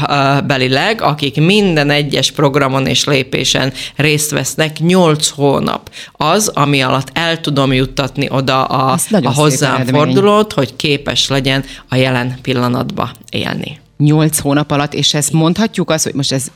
belileg, 0.47 1.01
akik 1.01 1.41
minden 1.41 1.89
egyes 1.89 2.31
programon 2.31 2.85
és 2.85 3.03
lépésen 3.03 3.73
részt 3.95 4.31
vesznek, 4.31 4.79
8 4.79 5.29
hónap 5.29 5.91
az, 6.11 6.47
ami 6.47 6.81
alatt 6.81 7.09
el 7.13 7.39
tudom 7.41 7.73
juttatni 7.73 8.27
oda 8.29 8.63
a, 8.63 8.97
a 9.23 9.33
hozzám 9.33 9.85
fordulót, 9.85 10.53
hogy 10.53 10.75
képes 10.75 11.27
legyen 11.27 11.63
a 11.89 11.95
jelen 11.95 12.39
pillanatba 12.41 13.11
élni. 13.29 13.80
Nyolc 14.03 14.39
hónap 14.39 14.71
alatt, 14.71 14.93
és 14.93 15.13
ezt 15.13 15.31
mondhatjuk 15.31 15.89
azt, 15.89 16.03
hogy 16.03 16.13
most 16.13 16.31
ez 16.31 16.47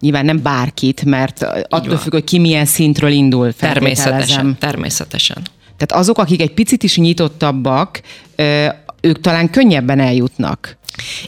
nyilván 0.00 0.24
nem 0.24 0.42
bárkit, 0.42 1.04
mert 1.04 1.42
attól 1.68 1.96
függ, 1.96 2.12
hogy 2.12 2.24
ki 2.24 2.38
milyen 2.38 2.64
szintről 2.64 3.10
indul. 3.10 3.52
Természetesen, 3.52 4.56
természetesen. 4.58 5.36
Tehát 5.76 6.02
azok, 6.02 6.18
akik 6.18 6.40
egy 6.40 6.54
picit 6.54 6.82
is 6.82 6.96
nyitottabbak, 6.96 8.00
ők 9.00 9.20
talán 9.20 9.50
könnyebben 9.50 9.98
eljutnak 9.98 10.76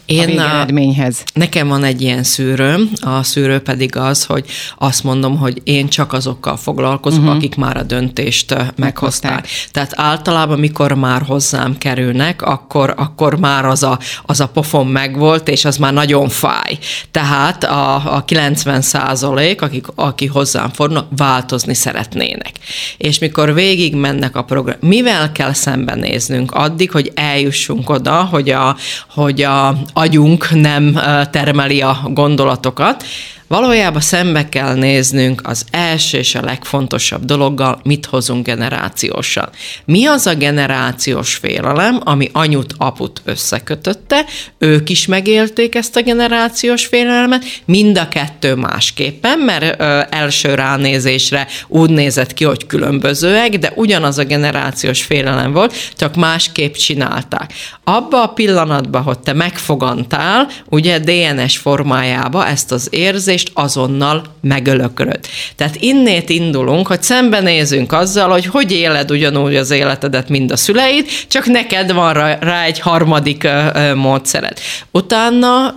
én 0.07 0.23
a 0.23 0.27
végeredményhez. 0.27 1.25
Nekem 1.35 1.69
van 1.69 1.85
egy 1.85 2.03
ilyen 2.03 2.23
szűrőm, 2.23 2.91
a 3.01 3.23
szűrő 3.23 3.59
pedig 3.59 3.97
az, 3.97 4.25
hogy 4.25 4.45
azt 4.79 5.05
mondom, 5.05 5.39
hogy 5.39 5.61
én 5.65 5.89
csak 5.89 6.13
azokkal 6.13 6.57
foglalkozok, 6.57 7.21
uh-huh. 7.21 7.37
akik 7.37 7.57
már 7.57 7.77
a 7.77 7.83
döntést 7.83 8.51
meghozták. 8.51 8.77
meghozták. 8.77 9.49
Tehát 9.71 9.93
általában, 9.97 10.59
mikor 10.59 10.93
már 10.93 11.23
hozzám 11.23 11.79
kerülnek, 11.79 12.43
akkor, 12.43 12.95
akkor 12.97 13.39
már 13.39 13.65
az 13.65 13.83
a, 13.83 13.99
az 14.23 14.41
a 14.41 14.49
pofon 14.49 14.87
megvolt, 14.87 15.49
és 15.49 15.65
az 15.65 15.77
már 15.77 15.93
nagyon 15.93 16.29
fáj. 16.29 16.79
Tehát 17.11 17.65
a, 17.65 18.15
a 18.17 18.25
90 18.25 18.81
százalék, 18.81 19.63
akik, 19.63 19.87
aki 19.95 20.27
hozzám 20.27 20.71
fordulnak, 20.71 21.09
változni 21.17 21.75
szeretnének. 21.75 22.53
És 22.97 23.19
mikor 23.19 23.55
végig 23.55 23.95
mennek 23.95 24.37
a 24.37 24.45
program, 24.45 24.77
mivel 24.81 25.33
kell 25.33 25.53
szembenéznünk 25.53 26.53
addig, 26.53 26.91
hogy 26.91 27.13
eljussunk 27.15 27.91
oda, 27.91 28.25
hogy 28.25 28.51
a, 28.51 28.77
hogy 29.09 29.43
a 29.43 29.54
agyunk 29.93 30.51
nem 30.51 30.99
termeli 31.31 31.83
a 31.83 32.01
gondolatokat, 32.09 33.05
Valójában 33.49 34.01
szembe 34.01 34.49
kell 34.49 34.75
néznünk 34.75 35.41
az 35.45 35.65
első 35.71 36.19
és 36.19 36.35
a 36.35 36.45
legfontosabb 36.45 37.25
dologgal, 37.25 37.81
mit 37.83 38.07
hozunk 38.07 38.47
generációsan. 38.47 39.49
Mi 39.85 40.07
az 40.07 40.27
a 40.27 40.35
generációs 40.35 41.35
félelem, 41.35 42.01
ami 42.05 42.31
anyut, 42.33 42.75
aput 42.79 43.23
összekötötte, 43.25 44.25
ők 44.59 44.91
is 44.91 45.07
megélték 45.07 45.75
ezt 45.75 45.97
a 45.97 46.03
generációs 46.03 46.87
félelmet, 46.87 47.45
mind 47.65 47.99
a 47.99 48.09
kettő 48.09 48.55
másképpen, 48.55 49.39
mert 49.39 49.81
ö, 49.81 50.01
első 50.11 50.55
ránézésre 50.55 51.47
úgy 51.69 51.91
nézett 51.91 52.35
ki, 52.35 52.45
hogy 52.45 52.67
különbözőek, 52.67 53.59
de 53.59 53.73
ugyanaz 53.75 54.19
a 54.19 54.25
generációs 54.25 55.03
félelem 55.03 55.53
volt, 55.53 55.75
csak 55.97 56.15
másképp 56.15 56.75
csinálták. 56.75 57.53
Abba 57.85 58.23
a 58.23 58.27
pillanatban, 58.27 59.03
hogy 59.03 59.19
te 59.19 59.33
megfogantál, 59.33 60.49
ugye 60.69 60.99
DNS 60.99 61.57
formájába 61.57 62.47
ezt 62.47 62.73
az 62.73 62.89
érzést, 62.91 63.33
érzést 63.35 63.51
azonnal 63.55 64.23
megölökröd. 64.41 65.21
Tehát 65.57 65.77
innét 65.77 66.29
indulunk, 66.29 66.87
hogy 66.87 67.03
szembenézünk 67.03 67.93
azzal, 67.93 68.29
hogy 68.29 68.47
hogy 68.47 68.73
éled 68.73 69.11
ugyanúgy 69.11 69.57
az 69.57 69.71
életedet, 69.71 70.29
mind 70.29 70.51
a 70.51 70.57
szüleid, 70.57 71.07
csak 71.29 71.47
neked 71.47 71.93
van 71.93 72.13
rá, 72.13 72.65
egy 72.65 72.81
harmadik 72.81 73.49
módszered. 73.95 74.59
Utána 74.91 75.73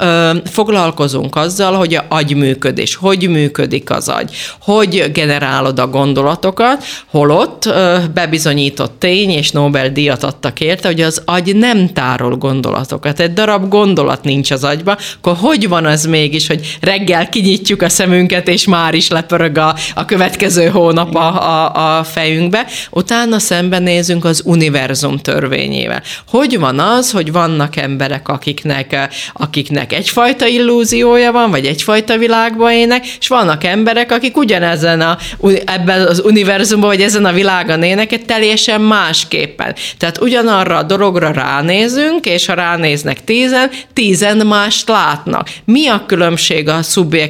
foglalkozunk 0.45 1.35
azzal, 1.35 1.73
hogy 1.73 1.95
a 1.95 2.05
agyműködés, 2.09 2.95
hogy 2.95 3.29
működik 3.29 3.89
az 3.89 4.09
agy, 4.09 4.35
hogy 4.61 5.11
generálod 5.13 5.79
a 5.79 5.87
gondolatokat, 5.87 6.83
holott 7.11 7.73
bebizonyított 8.13 8.99
tény, 8.99 9.29
és 9.29 9.51
Nobel-díjat 9.51 10.23
adtak 10.23 10.59
érte, 10.59 10.87
hogy 10.87 11.01
az 11.01 11.21
agy 11.25 11.55
nem 11.55 11.93
tárol 11.93 12.35
gondolatokat. 12.35 13.19
Egy 13.19 13.33
darab 13.33 13.69
gondolat 13.69 14.23
nincs 14.23 14.51
az 14.51 14.63
agyba, 14.63 14.97
akkor 15.17 15.35
hogy 15.39 15.67
van 15.67 15.85
az 15.85 16.05
mégis, 16.05 16.47
hogy 16.47 16.77
reggel 16.81 17.29
kinyitjuk 17.47 17.81
a 17.81 17.89
szemünket, 17.89 18.47
és 18.47 18.65
már 18.65 18.93
is 18.93 19.09
lepörög 19.09 19.57
a, 19.57 19.75
a 19.95 20.05
következő 20.05 20.67
hónap 20.67 21.15
a, 21.15 21.43
a, 21.43 21.97
a 21.97 22.03
fejünkbe. 22.03 22.65
Utána 22.91 23.39
szembenézünk 23.39 24.25
az 24.25 24.41
univerzum 24.45 25.17
törvényével. 25.17 26.01
Hogy 26.27 26.59
van 26.59 26.79
az, 26.79 27.11
hogy 27.11 27.31
vannak 27.31 27.75
emberek, 27.75 28.27
akiknek, 28.27 29.09
akiknek 29.33 29.93
egyfajta 29.93 30.45
illúziója 30.47 31.31
van, 31.31 31.49
vagy 31.49 31.65
egyfajta 31.65 32.17
világban 32.17 32.71
ének, 32.71 33.05
és 33.19 33.27
vannak 33.27 33.63
emberek, 33.63 34.11
akik 34.11 34.37
ugyanezen 34.37 35.01
a, 35.01 35.17
ebben 35.65 36.07
az 36.07 36.21
univerzumban, 36.25 36.89
vagy 36.89 37.01
ezen 37.01 37.25
a 37.25 37.31
világon 37.31 37.83
ének, 37.83 38.25
teljesen 38.25 38.81
másképpen. 38.81 39.75
Tehát 39.97 40.21
ugyanarra 40.21 40.77
a 40.77 40.83
dologra 40.83 41.31
ránézünk, 41.31 42.25
és 42.25 42.45
ha 42.45 42.53
ránéznek 42.53 43.23
tízen, 43.23 43.69
tízen 43.93 44.37
mást 44.37 44.87
látnak. 44.87 45.49
Mi 45.65 45.87
a 45.87 46.03
különbség 46.07 46.69
a 46.69 46.81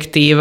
szubjektív 0.07 0.37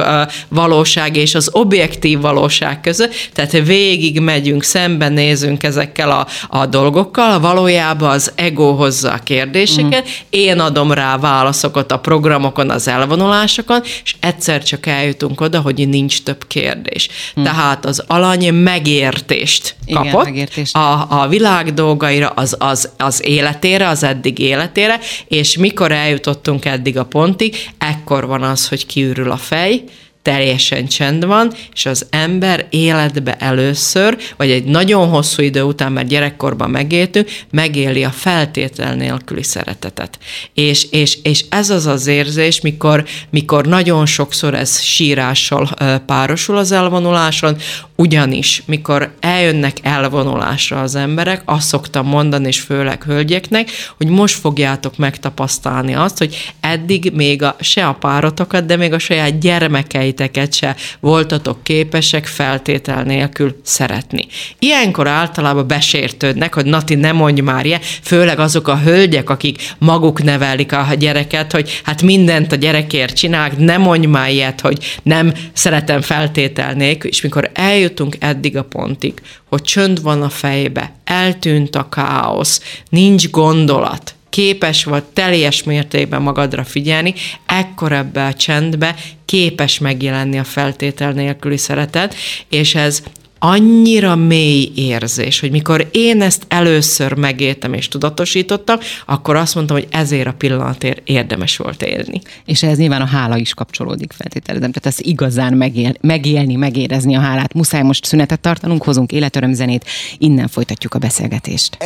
valóság 0.48 1.16
és 1.16 1.34
az 1.34 1.48
objektív 1.52 2.20
valóság 2.20 2.80
között? 2.80 3.14
Tehát 3.32 3.52
végig 3.52 4.20
megyünk, 4.20 4.62
szembenézünk 4.62 5.62
ezekkel 5.62 6.10
a, 6.10 6.26
a 6.48 6.66
dolgokkal, 6.66 7.40
valójában 7.40 8.10
az 8.10 8.32
ego 8.34 8.72
hozza 8.72 9.12
a 9.12 9.18
kérdéseket, 9.18 10.02
mm. 10.02 10.10
én 10.30 10.58
adom 10.58 10.92
rá 10.92 11.18
válaszokat 11.18 11.92
a 11.92 11.98
programokon, 11.98 12.70
az 12.70 12.88
elvonulásokon, 12.88 13.80
és 14.04 14.14
egyszer 14.20 14.62
csak 14.62 14.86
eljutunk 14.86 15.40
oda, 15.40 15.60
hogy 15.60 15.88
nincs 15.88 16.22
több 16.22 16.46
kérdés. 16.46 17.08
Mm. 17.40 17.42
Tehát 17.42 17.84
az 17.84 18.04
alany 18.06 18.54
megértést 18.54 19.74
kapott 19.92 20.06
Igen, 20.06 20.24
megértést. 20.24 20.76
A, 20.76 21.06
a 21.22 21.28
világ 21.28 21.74
dolgaira, 21.74 22.28
az, 22.28 22.56
az, 22.58 22.90
az 22.96 23.20
életére, 23.24 23.88
az 23.88 24.02
eddig 24.02 24.38
életére, 24.38 24.98
és 25.28 25.56
mikor 25.56 25.92
eljutottunk 25.92 26.64
eddig 26.64 26.98
a 26.98 27.04
pontig, 27.04 27.56
ekkor 27.86 28.26
van 28.26 28.42
az, 28.42 28.68
hogy 28.68 28.86
kiürül 28.86 29.30
a 29.30 29.36
fej, 29.36 29.84
teljesen 30.26 30.86
csend 30.86 31.24
van, 31.24 31.52
és 31.72 31.86
az 31.86 32.06
ember 32.10 32.66
életbe 32.70 33.36
először, 33.36 34.16
vagy 34.36 34.50
egy 34.50 34.64
nagyon 34.64 35.08
hosszú 35.08 35.42
idő 35.42 35.62
után, 35.62 35.92
mert 35.92 36.08
gyerekkorban 36.08 36.70
megéltünk, 36.70 37.28
megéli 37.50 38.04
a 38.04 38.10
feltétel 38.10 38.94
nélküli 38.94 39.42
szeretetet. 39.42 40.18
És, 40.54 40.86
és, 40.90 41.18
és 41.22 41.44
ez 41.48 41.70
az 41.70 41.86
az 41.86 42.06
érzés, 42.06 42.60
mikor, 42.60 43.04
mikor 43.30 43.66
nagyon 43.66 44.06
sokszor 44.06 44.54
ez 44.54 44.80
sírással 44.80 45.68
párosul 46.06 46.56
az 46.56 46.72
elvonuláson, 46.72 47.56
ugyanis, 47.96 48.62
mikor 48.66 49.14
eljönnek 49.20 49.76
elvonulásra 49.82 50.80
az 50.80 50.94
emberek, 50.94 51.42
azt 51.44 51.66
szoktam 51.66 52.06
mondani, 52.06 52.46
és 52.46 52.60
főleg 52.60 53.02
hölgyeknek, 53.02 53.70
hogy 53.96 54.08
most 54.08 54.34
fogjátok 54.34 54.96
megtapasztalni 54.96 55.94
azt, 55.94 56.18
hogy 56.18 56.54
eddig 56.60 57.12
még 57.14 57.42
a, 57.42 57.56
se 57.60 57.86
a 57.86 57.92
párotokat, 57.94 58.66
de 58.66 58.76
még 58.76 58.92
a 58.92 58.98
saját 58.98 59.38
gyermekeit 59.38 60.15
gyermekeiteket 60.16 60.54
se 60.54 60.76
voltatok 61.00 61.62
képesek 61.62 62.26
feltétel 62.26 63.02
nélkül 63.02 63.60
szeretni. 63.62 64.26
Ilyenkor 64.58 65.06
általában 65.06 65.66
besértődnek, 65.66 66.54
hogy 66.54 66.64
Nati, 66.64 66.94
ne 66.94 67.12
mondj 67.12 67.40
már 67.40 67.66
ilyen, 67.66 67.80
főleg 68.02 68.38
azok 68.38 68.68
a 68.68 68.78
hölgyek, 68.78 69.30
akik 69.30 69.74
maguk 69.78 70.22
nevelik 70.22 70.72
a 70.72 70.86
gyereket, 70.98 71.52
hogy 71.52 71.80
hát 71.84 72.02
mindent 72.02 72.52
a 72.52 72.56
gyerekért 72.56 73.16
csinálnak, 73.16 73.58
ne 73.58 73.76
mondj 73.76 74.06
már 74.06 74.30
ilyet, 74.30 74.60
hogy 74.60 74.98
nem 75.02 75.32
szeretem 75.52 76.00
feltétel 76.00 76.72
nélkül, 76.72 77.10
és 77.10 77.20
mikor 77.20 77.50
eljutunk 77.54 78.16
eddig 78.18 78.56
a 78.56 78.64
pontig, 78.64 79.20
hogy 79.48 79.62
csönd 79.62 80.02
van 80.02 80.22
a 80.22 80.28
fejbe, 80.28 80.92
eltűnt 81.04 81.76
a 81.76 81.88
káosz, 81.88 82.60
nincs 82.90 83.30
gondolat, 83.30 84.15
képes 84.36 84.84
vagy 84.84 85.04
teljes 85.04 85.62
mértékben 85.62 86.22
magadra 86.22 86.64
figyelni, 86.64 87.14
ekkor 87.46 87.92
ebbe 87.92 88.26
a 88.26 88.34
csendbe 88.34 88.94
képes 89.24 89.78
megjelenni 89.78 90.38
a 90.38 90.44
feltétel 90.44 91.12
nélküli 91.12 91.56
szeretet, 91.56 92.14
és 92.48 92.74
ez 92.74 93.02
annyira 93.38 94.16
mély 94.16 94.72
érzés, 94.74 95.40
hogy 95.40 95.50
mikor 95.50 95.88
én 95.90 96.22
ezt 96.22 96.44
először 96.48 97.12
megéltem 97.12 97.72
és 97.72 97.88
tudatosítottam, 97.88 98.78
akkor 99.06 99.36
azt 99.36 99.54
mondtam, 99.54 99.76
hogy 99.76 99.88
ezért 99.90 100.26
a 100.26 100.32
pillanatért 100.32 101.00
érdemes 101.04 101.56
volt 101.56 101.82
élni. 101.82 102.20
És 102.44 102.62
ez 102.62 102.78
nyilván 102.78 103.00
a 103.00 103.06
hála 103.06 103.36
is 103.36 103.54
kapcsolódik, 103.54 104.12
feltételezem. 104.12 104.72
Tehát 104.72 104.98
ez 104.98 105.06
igazán 105.06 105.52
megél, 105.52 105.92
megélni, 106.00 106.54
megérezni 106.54 107.16
a 107.16 107.20
hálát. 107.20 107.54
Muszáj 107.54 107.82
most 107.82 108.04
szünetet 108.04 108.40
tartanunk, 108.40 108.84
hozunk 108.84 109.12
életörömzenét, 109.12 109.84
innen 110.18 110.48
folytatjuk 110.48 110.94
a 110.94 110.98
beszélgetést. 110.98 111.76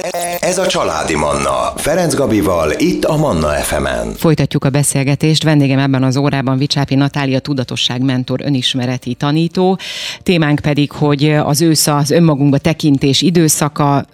Ez 0.40 0.58
a 0.58 0.66
Családi 0.66 1.14
Manna. 1.14 1.72
Ferenc 1.76 2.14
Gabival, 2.14 2.72
itt 2.78 3.04
a 3.04 3.16
Manna 3.16 3.48
FM-en. 3.48 4.14
Folytatjuk 4.16 4.64
a 4.64 4.70
beszélgetést. 4.70 5.42
Vendégem 5.42 5.78
ebben 5.78 6.02
az 6.02 6.16
órában 6.16 6.58
Vicsápi 6.58 6.94
Natália, 6.94 7.38
tudatosság 7.38 8.02
mentor, 8.02 8.40
önismereti 8.44 9.14
tanító. 9.14 9.78
Témánk 10.22 10.60
pedig, 10.60 10.92
hogy 10.92 11.39
az 11.42 11.62
ősz 11.62 11.86
az 11.86 12.10
önmagunkba 12.10 12.58
tekintés 12.58 13.22
időszaka. 13.22 14.04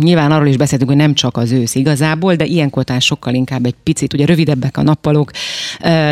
Nyilván 0.00 0.32
arról 0.32 0.46
is 0.46 0.56
beszéltünk, 0.56 0.90
hogy 0.90 1.00
nem 1.00 1.14
csak 1.14 1.36
az 1.36 1.52
ősz 1.52 1.74
igazából, 1.74 2.34
de 2.34 2.44
ilyenkor 2.44 2.84
talán 2.84 3.00
sokkal 3.00 3.34
inkább 3.34 3.66
egy 3.66 3.74
picit, 3.82 4.12
ugye 4.12 4.26
rövidebbek 4.26 4.76
a 4.76 4.82
nappalok, 4.82 5.30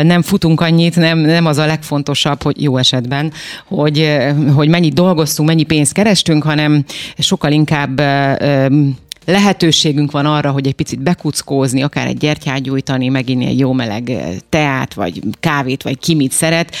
nem 0.03 0.21
futunk 0.21 0.61
annyit, 0.61 0.95
nem, 0.95 1.17
nem 1.17 1.45
az 1.45 1.57
a 1.57 1.65
legfontosabb, 1.65 2.43
hogy 2.43 2.61
jó 2.61 2.77
esetben, 2.77 3.31
hogy, 3.67 4.17
hogy 4.55 4.67
mennyit 4.67 4.93
dolgoztunk, 4.93 5.49
mennyi 5.49 5.63
pénzt 5.63 5.93
kerestünk, 5.93 6.43
hanem 6.43 6.83
sokkal 7.17 7.51
inkább 7.51 8.01
lehetőségünk 9.25 10.11
van 10.11 10.25
arra, 10.25 10.51
hogy 10.51 10.67
egy 10.67 10.73
picit 10.73 10.99
bekuckózni, 10.99 11.83
akár 11.83 12.07
egy 12.07 12.17
gyertyát 12.17 12.61
gyújtani, 12.61 13.07
meginni 13.07 13.45
egy 13.45 13.59
jó 13.59 13.73
meleg 13.73 14.09
eh, 14.09 14.27
teát, 14.49 14.93
vagy 14.93 15.21
kávét, 15.39 15.83
vagy 15.83 15.99
ki 15.99 16.15
mit 16.15 16.31
szeret. 16.31 16.75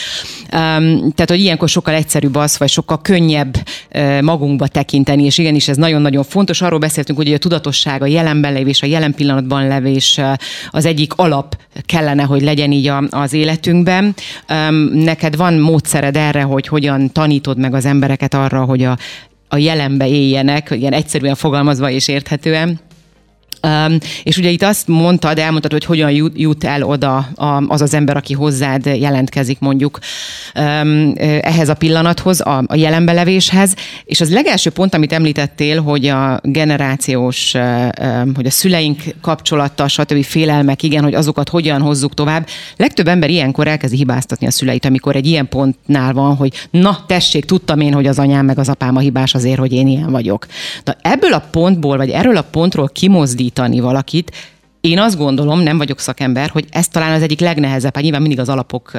Tehát, 0.49 1.25
hogy 1.27 1.39
ilyenkor 1.39 1.69
sokkal 1.69 1.93
egyszerűbb 1.93 2.35
az, 2.35 2.57
vagy 2.57 2.69
sokkal 2.69 3.01
könnyebb 3.01 3.55
uh, 3.95 4.21
magunkba 4.21 4.67
tekinteni, 4.67 5.23
és 5.23 5.37
igenis 5.37 5.67
ez 5.67 5.77
nagyon-nagyon 5.77 6.23
fontos. 6.23 6.61
Arról 6.61 6.79
beszéltünk, 6.79 7.17
hogy 7.17 7.33
a 7.33 7.37
tudatosság, 7.37 8.01
a 8.01 8.05
jelenben 8.05 8.53
levés, 8.53 8.81
a 8.81 8.85
jelen 8.85 9.13
pillanatban 9.13 9.67
levés 9.67 10.17
uh, 10.17 10.33
az 10.69 10.85
egyik 10.85 11.13
alap 11.13 11.57
kellene, 11.85 12.23
hogy 12.23 12.41
legyen 12.41 12.71
így 12.71 12.91
az 13.09 13.33
életünkben. 13.33 14.15
Neked 14.93 15.35
van 15.35 15.53
módszered 15.53 16.15
erre, 16.15 16.41
hogy 16.41 16.67
hogyan 16.67 17.11
tanítod 17.11 17.57
meg 17.57 17.73
az 17.73 17.85
embereket 17.85 18.33
arra, 18.33 18.63
hogy 18.63 18.83
a 18.83 18.97
a 19.53 19.57
jelenbe 19.57 20.07
éljenek, 20.07 20.69
ilyen 20.71 20.93
egyszerűen 20.93 21.35
fogalmazva 21.35 21.89
és 21.89 22.07
érthetően. 22.07 22.79
És 24.23 24.37
ugye 24.37 24.49
itt 24.49 24.63
azt 24.63 24.87
mondtad, 24.87 25.39
elmondtad, 25.39 25.71
hogy 25.71 25.85
hogyan 25.85 26.31
jut, 26.35 26.63
el 26.63 26.83
oda 26.83 27.29
az 27.67 27.81
az 27.81 27.93
ember, 27.93 28.17
aki 28.17 28.33
hozzád 28.33 28.85
jelentkezik 28.85 29.59
mondjuk 29.59 29.99
ehhez 31.41 31.69
a 31.69 31.73
pillanathoz, 31.73 32.41
a, 32.41 32.63
jelenbelevéshez. 32.73 33.75
És 34.05 34.21
az 34.21 34.31
legelső 34.31 34.69
pont, 34.69 34.93
amit 34.93 35.13
említettél, 35.13 35.81
hogy 35.81 36.07
a 36.07 36.39
generációs, 36.43 37.51
hogy 38.35 38.45
a 38.45 38.49
szüleink 38.49 39.01
kapcsolata, 39.21 39.87
stb. 39.87 40.23
félelmek, 40.23 40.83
igen, 40.83 41.03
hogy 41.03 41.13
azokat 41.13 41.49
hogyan 41.49 41.81
hozzuk 41.81 42.13
tovább. 42.13 42.47
Legtöbb 42.77 43.07
ember 43.07 43.29
ilyenkor 43.29 43.67
elkezdi 43.67 43.97
hibáztatni 43.97 44.47
a 44.47 44.51
szüleit, 44.51 44.85
amikor 44.85 45.15
egy 45.15 45.27
ilyen 45.27 45.47
pontnál 45.49 46.13
van, 46.13 46.35
hogy 46.35 46.67
na 46.71 47.03
tessék, 47.07 47.45
tudtam 47.45 47.79
én, 47.79 47.93
hogy 47.93 48.07
az 48.07 48.19
anyám 48.19 48.45
meg 48.45 48.59
az 48.59 48.69
apám 48.69 48.95
a 48.95 48.99
hibás 48.99 49.33
azért, 49.33 49.59
hogy 49.59 49.73
én 49.73 49.87
ilyen 49.87 50.11
vagyok. 50.11 50.47
De 50.83 50.97
ebből 51.01 51.33
a 51.33 51.43
pontból, 51.51 51.97
vagy 51.97 52.09
erről 52.09 52.37
a 52.37 52.41
pontról 52.41 52.89
kimozdít 52.93 53.52
tanítani 53.53 53.79
valakit, 53.79 54.31
én 54.81 54.99
azt 54.99 55.17
gondolom, 55.17 55.59
nem 55.59 55.77
vagyok 55.77 55.99
szakember, 55.99 56.49
hogy 56.49 56.65
ez 56.69 56.87
talán 56.87 57.13
az 57.13 57.21
egyik 57.21 57.39
legnehezebb, 57.39 57.93
hát 57.93 58.03
nyilván 58.03 58.21
mindig 58.21 58.39
az 58.39 58.49
alapok 58.49 58.91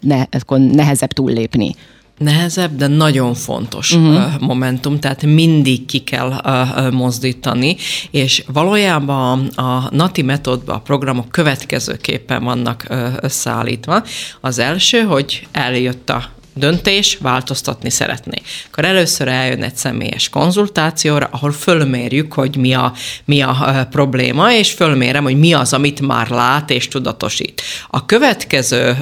ne, 0.00 0.24
nehezebb 0.56 1.12
túllépni. 1.12 1.74
Nehezebb, 2.18 2.76
de 2.76 2.86
nagyon 2.86 3.34
fontos 3.34 3.92
uh-huh. 3.92 4.40
momentum, 4.40 5.00
tehát 5.00 5.22
mindig 5.22 5.86
ki 5.86 5.98
kell 5.98 6.32
mozdítani, 6.90 7.76
és 8.10 8.44
valójában 8.52 9.46
a 9.46 9.88
NATI 9.90 10.22
metódban 10.22 10.76
a 10.76 10.80
programok 10.80 11.28
következőképpen 11.28 12.44
vannak 12.44 12.86
összeállítva. 13.20 14.02
Az 14.40 14.58
első, 14.58 15.00
hogy 15.00 15.46
eljött 15.52 16.10
a 16.10 16.24
döntés, 16.54 17.18
változtatni 17.20 17.90
szeretné. 17.90 18.42
Akkor 18.66 18.84
először 18.84 19.28
eljön 19.28 19.62
egy 19.62 19.76
személyes 19.76 20.28
konzultációra, 20.28 21.28
ahol 21.30 21.52
fölmérjük, 21.52 22.32
hogy 22.32 22.56
mi 22.56 22.74
a, 22.74 22.92
mi 23.24 23.42
a 23.42 23.86
probléma, 23.90 24.52
és 24.52 24.70
fölmérem, 24.70 25.22
hogy 25.22 25.38
mi 25.38 25.52
az, 25.52 25.72
amit 25.72 26.00
már 26.00 26.28
lát 26.28 26.70
és 26.70 26.88
tudatosít. 26.88 27.62
A 27.90 28.06
következő 28.06 28.96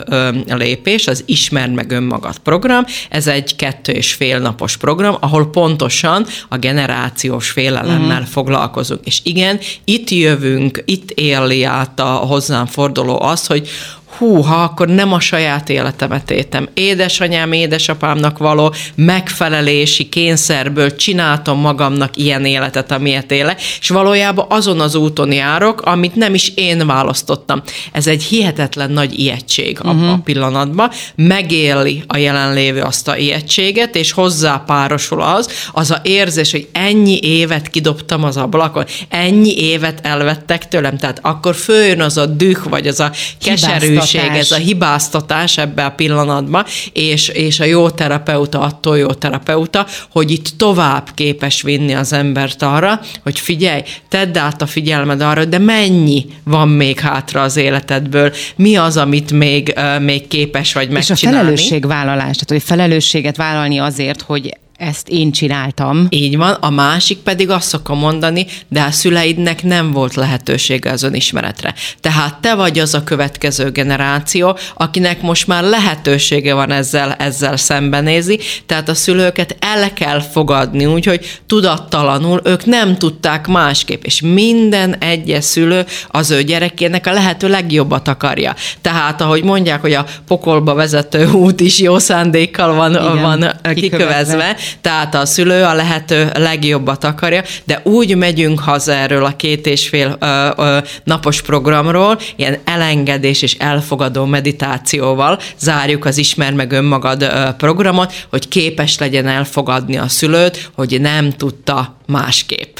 lépés 0.47 1.07
az 1.07 1.23
Ismerd 1.27 1.73
meg 1.73 1.91
önmagad 1.91 2.39
program, 2.39 2.85
ez 3.11 3.27
egy 3.27 3.57
kettő 3.57 3.93
és 3.93 4.13
fél 4.13 4.39
napos 4.39 4.77
program, 4.77 5.17
ahol 5.21 5.51
pontosan 5.51 6.27
a 6.49 6.57
generációs 6.57 7.51
félelemmel 7.51 8.19
uh-huh. 8.19 8.27
foglalkozunk. 8.27 9.01
És 9.05 9.21
igen, 9.23 9.59
itt 9.85 10.11
jövünk, 10.11 10.83
itt 10.85 11.11
éli 11.11 11.65
át 11.65 12.01
a 12.01 12.05
hozzám 12.05 12.67
forduló 12.67 13.23
az, 13.23 13.47
hogy 13.47 13.69
hú, 14.19 14.41
ha 14.41 14.63
akkor 14.63 14.89
nem 14.89 15.13
a 15.13 15.21
saját 15.21 15.69
életemet 15.69 16.31
éltem. 16.31 16.69
Édesanyám, 16.75 17.53
édesapámnak 17.53 18.39
való 18.39 18.75
megfelelési 18.95 20.09
kényszerből 20.09 20.97
csináltam 20.97 21.59
magamnak 21.59 22.17
ilyen 22.17 22.45
életet, 22.45 22.93
amilyet 22.93 23.31
élek, 23.31 23.63
és 23.81 23.89
valójában 23.89 24.47
azon 24.49 24.81
az 24.81 24.95
úton 24.95 25.33
járok, 25.33 25.81
amit 25.81 26.15
nem 26.15 26.35
is 26.35 26.53
én 26.55 26.87
választottam. 26.87 27.63
Ez 27.93 28.07
egy 28.07 28.23
hihetetlen 28.23 28.91
nagy 28.91 29.19
ijegység 29.19 29.79
uh-huh. 29.83 30.09
a, 30.09 30.13
a 30.13 30.21
pillanatban. 30.25 30.91
Megéli 31.15 32.03
a 32.07 32.17
jelenlévő 32.17 32.81
azt 32.81 33.09
a 33.09 33.17
ijegységet, 33.17 33.97
és 33.97 34.13
hozzá 34.13 34.63
párosul 34.67 35.23
az, 35.23 35.49
az 35.73 35.91
a 35.91 36.01
érzés, 36.03 36.51
hogy 36.51 36.69
ennyi 36.73 37.19
évet 37.23 37.69
kidobtam 37.69 38.25
az 38.25 38.37
ablakon, 38.37 38.85
ennyi 39.09 39.57
évet 39.59 40.07
elvettek 40.07 40.69
tőlem, 40.69 40.97
tehát 40.99 41.19
akkor 41.23 41.55
följön 41.55 42.01
az 42.01 42.17
a 42.17 42.27
düh, 42.27 42.69
vagy 42.69 42.87
az 42.87 43.01
a 43.01 43.11
keserű 43.45 43.99
hibáztatás. 44.11 44.39
ez 44.39 44.51
a 44.51 44.57
hibáztatás 44.57 45.59
ebbe 45.59 45.85
a 45.85 45.91
pillanatban, 45.91 46.65
és, 46.93 47.29
és 47.29 47.61
a 47.61 47.65
jó 47.65 47.91
terapeuta 47.91 48.61
attól 48.61 48.99
jó 48.99 49.13
terapeuta, 49.13 49.87
hogy 50.11 50.31
itt 50.31 50.49
tovább 50.57 51.09
képes 51.15 51.63
vinni 51.63 51.95
az 51.95 52.13
embert 52.13 52.63
arra, 52.63 53.01
hogy 53.23 53.39
figyelj, 53.39 53.83
tedd 54.09 54.39
át 54.39 54.63
a 54.63 54.67
figyelmed 54.67 55.21
arra, 55.21 55.45
de 55.45 55.59
mennyi 55.59 56.27
van 56.45 56.69
még 56.69 57.01
hátra 57.01 57.43
az 57.43 57.57
életedből, 57.57 58.33
mi 58.57 58.77
az, 58.77 58.97
amit 58.97 59.33
még, 59.33 59.75
még 60.01 60.29
képes 60.29 60.73
vagy 60.73 60.89
megcsinálni. 60.89 61.21
És 61.21 61.27
a 61.27 61.31
felelősségvállalás, 61.31 62.37
tehát 62.37 62.45
hogy 62.47 62.63
felelősséget 62.63 63.37
vállalni 63.37 63.79
azért, 63.79 64.23
hogy 64.23 64.57
ezt 64.83 65.09
én 65.09 65.33
csináltam. 65.33 66.07
Így 66.09 66.37
van, 66.37 66.53
a 66.53 66.71
másik 66.71 67.19
pedig 67.19 67.51
azt 67.51 67.69
szokom 67.69 67.99
mondani, 67.99 68.47
de 68.69 68.83
a 68.83 68.91
szüleidnek 68.91 69.63
nem 69.63 69.91
volt 69.91 70.15
lehetősége 70.15 70.91
az 70.91 71.03
önismeretre. 71.03 71.75
Tehát 72.01 72.41
te 72.41 72.55
vagy 72.55 72.79
az 72.79 72.95
a 72.95 73.05
következő 73.05 73.71
generáció, 73.71 74.57
akinek 74.75 75.23
most 75.23 75.47
már 75.47 75.63
lehetősége 75.63 76.55
van 76.55 76.71
ezzel, 76.71 77.13
ezzel 77.13 77.57
szembenézni, 77.57 78.39
tehát 78.67 78.89
a 78.89 78.95
szülőket 78.95 79.57
el 79.61 79.93
kell 79.93 80.21
fogadni, 80.21 80.87
úgyhogy 80.87 81.41
tudattalanul 81.47 82.41
ők 82.45 82.65
nem 82.65 82.97
tudták 82.97 83.47
másképp, 83.47 84.05
és 84.05 84.21
minden 84.21 84.97
egyes 84.99 85.45
szülő 85.45 85.87
az 86.09 86.31
ő 86.31 86.43
gyerekének 86.43 87.07
a 87.07 87.13
lehető 87.13 87.49
legjobbat 87.49 88.09
akarja. 88.09 88.55
Tehát, 88.81 89.21
ahogy 89.21 89.43
mondják, 89.45 89.81
hogy 89.81 89.93
a 89.93 90.07
pokolba 90.27 90.75
vezető 90.75 91.31
út 91.31 91.61
is 91.61 91.79
jó 91.79 91.99
szándékkal 91.99 92.75
van, 92.75 92.91
Igen, 92.91 93.21
van 93.21 93.39
kikövezve, 93.39 93.75
kikövezve, 93.75 94.57
tehát 94.81 95.15
a 95.15 95.27
szülő 95.27 95.63
a 95.63 95.75
lehető 95.75 96.31
legjobbat 96.35 97.05
akarja, 97.05 97.43
de 97.65 97.81
úgy 97.85 98.17
megyünk 98.17 98.61
haza 98.61 98.93
erről 98.93 99.25
a 99.25 99.37
két 99.37 99.67
és 99.67 99.89
fél 99.89 100.17
ö, 100.21 100.49
ö, 100.57 100.79
napos 101.05 101.43
programról, 101.43 102.19
ilyen 102.37 102.59
elengedés 102.65 103.43
és 103.43 103.55
elfogadó 103.55 104.25
meditációval 104.25 105.39
zárjuk 105.59 106.05
az 106.05 106.19
Ismer 106.19 106.53
meg 106.53 106.73
önmagad 106.73 107.23
ö, 107.23 107.49
programot, 107.57 108.13
hogy 108.31 108.49
képes 108.49 108.99
legyen 108.99 109.27
elfogadni 109.27 109.97
a 109.97 110.09
szülőt, 110.09 110.71
hogy 110.75 111.01
nem 111.01 111.31
tudta 111.31 111.97
másképp. 112.07 112.77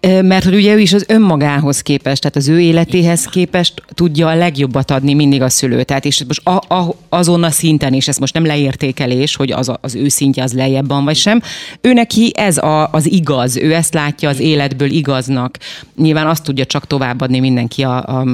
Mert 0.00 0.44
hogy 0.44 0.54
ugye 0.54 0.74
ő 0.74 0.78
is 0.78 0.92
az 0.92 1.04
önmagához 1.08 1.80
képest, 1.80 2.20
tehát 2.20 2.36
az 2.36 2.48
ő 2.48 2.60
életéhez 2.60 3.24
képest 3.24 3.82
tudja 3.94 4.28
a 4.28 4.34
legjobbat 4.34 4.90
adni 4.90 5.14
mindig 5.14 5.42
a 5.42 5.48
szülő. 5.48 5.82
Tehát 5.82 6.04
és 6.04 6.24
most 6.26 6.46
a, 6.46 6.74
a, 6.74 6.94
azon 7.08 7.44
a 7.44 7.50
szinten 7.50 7.92
is, 7.92 8.08
ez 8.08 8.16
most 8.16 8.34
nem 8.34 8.44
leértékelés, 8.44 9.36
hogy 9.36 9.52
az, 9.52 9.72
az 9.80 9.94
ő 9.94 10.08
szintje 10.08 10.42
az 10.42 10.52
lejjebb 10.52 11.04
vagy 11.04 11.16
sem. 11.16 11.42
Ő 11.80 11.92
neki 11.92 12.32
ez 12.34 12.58
a, 12.58 12.88
az 12.92 13.10
igaz, 13.12 13.56
ő 13.56 13.74
ezt 13.74 13.94
látja 13.94 14.28
az 14.28 14.40
életből 14.40 14.90
igaznak. 14.90 15.58
Nyilván 15.96 16.26
azt 16.26 16.44
tudja 16.44 16.64
csak 16.64 16.86
továbbadni 16.86 17.38
mindenki 17.38 17.82
a, 17.82 17.96
a 17.96 18.26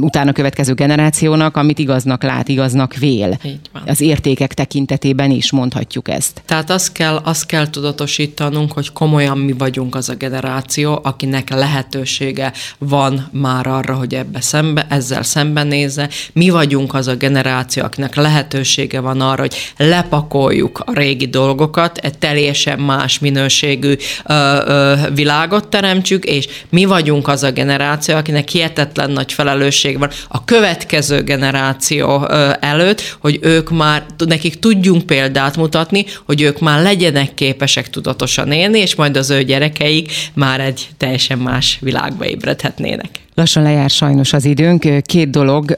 utána 0.00 0.32
következő 0.32 0.74
generációnak, 0.74 1.56
amit 1.56 1.78
igaznak 1.78 2.22
lát, 2.22 2.48
igaznak 2.48 2.94
vél. 2.94 3.38
Az 3.86 4.00
értékek 4.00 4.54
tekintetében 4.54 5.30
is 5.30 5.52
mondhatjuk 5.52 6.08
ezt. 6.08 6.42
Tehát 6.46 6.70
azt 6.70 6.92
kell, 6.92 7.20
azt 7.24 7.46
kell 7.46 7.70
tudatosítanunk, 7.70 8.72
hogy 8.72 8.92
komolyan 8.92 9.38
mi 9.38 9.52
vagyunk 9.52 9.94
az 9.94 10.08
a 10.08 10.14
generáció, 10.14 11.00
akinek 11.02 11.50
lehetősége 11.50 12.52
van 12.78 13.28
már 13.32 13.66
arra, 13.66 13.94
hogy 13.94 14.14
ebbe 14.14 14.40
szembe, 14.40 14.86
ezzel 14.88 15.22
szembenézze. 15.22 16.08
Mi 16.32 16.50
vagyunk 16.50 16.94
az 16.94 17.06
a 17.06 17.14
generáció, 17.14 17.82
akinek 17.84 18.14
lehetősége 18.14 19.00
van 19.00 19.20
arra, 19.20 19.40
hogy 19.40 19.54
lepakoljuk 19.76 20.82
a 20.86 20.92
régi 20.92 21.26
dolgokat, 21.26 21.98
egy 21.98 22.18
teljesen 22.18 22.78
más 22.78 23.18
minőségű 23.18 23.94
ö, 24.26 24.34
ö, 24.66 24.94
világot 25.14 25.68
teremtsük, 25.68 26.24
és 26.24 26.48
mi 26.70 26.84
vagyunk 26.84 27.28
az 27.28 27.42
a 27.42 27.50
generáció, 27.50 28.16
akinek 28.16 28.48
hihetetlen 28.48 29.10
nagy 29.10 29.32
felelősség 29.32 29.77
lehetőség 29.82 29.98
van 29.98 30.10
a 30.28 30.44
következő 30.44 31.22
generáció 31.22 32.28
előtt, 32.60 33.16
hogy 33.20 33.38
ők 33.42 33.70
már, 33.70 34.04
nekik 34.26 34.58
tudjunk 34.58 35.06
példát 35.06 35.56
mutatni, 35.56 36.04
hogy 36.26 36.40
ők 36.40 36.60
már 36.60 36.82
legyenek 36.82 37.34
képesek 37.34 37.90
tudatosan 37.90 38.52
élni, 38.52 38.78
és 38.78 38.94
majd 38.94 39.16
az 39.16 39.30
ő 39.30 39.42
gyerekeik 39.42 40.12
már 40.34 40.60
egy 40.60 40.88
teljesen 40.96 41.38
más 41.38 41.78
világba 41.80 42.26
ébredhetnének. 42.26 43.08
Lassan 43.34 43.62
lejár 43.62 43.90
sajnos 43.90 44.32
az 44.32 44.44
időnk. 44.44 45.02
Két 45.02 45.30
dolog. 45.30 45.72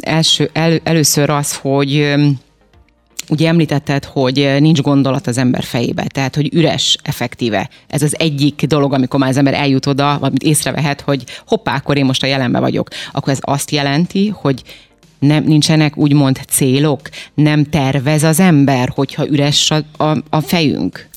Első, 0.00 0.50
el, 0.52 0.80
először 0.82 1.30
az, 1.30 1.56
hogy 1.56 2.14
Ugye 3.28 3.48
említetted, 3.48 4.04
hogy 4.04 4.56
nincs 4.58 4.80
gondolat 4.80 5.26
az 5.26 5.38
ember 5.38 5.62
fejébe, 5.62 6.04
tehát 6.06 6.34
hogy 6.34 6.54
üres 6.54 6.96
effektíve. 7.02 7.68
Ez 7.88 8.02
az 8.02 8.18
egyik 8.18 8.64
dolog, 8.64 8.92
amikor 8.92 9.20
már 9.20 9.28
az 9.28 9.36
ember 9.36 9.54
eljut 9.54 9.86
oda, 9.86 10.14
amit 10.14 10.42
észrevehet, 10.42 11.00
hogy 11.00 11.24
hoppá, 11.46 11.74
akkor 11.74 11.96
én 11.96 12.04
most 12.04 12.22
a 12.22 12.26
jelenben 12.26 12.60
vagyok. 12.60 12.88
Akkor 13.12 13.32
ez 13.32 13.38
azt 13.40 13.70
jelenti, 13.70 14.28
hogy 14.28 14.62
nem, 15.18 15.44
nincsenek 15.44 15.96
úgymond 15.96 16.40
célok, 16.48 17.00
nem 17.34 17.64
tervez 17.64 18.22
az 18.22 18.40
ember, 18.40 18.88
hogyha 18.94 19.28
üres 19.28 19.70
a, 19.70 20.04
a, 20.04 20.16
a 20.30 20.40
fejünk? 20.40 21.08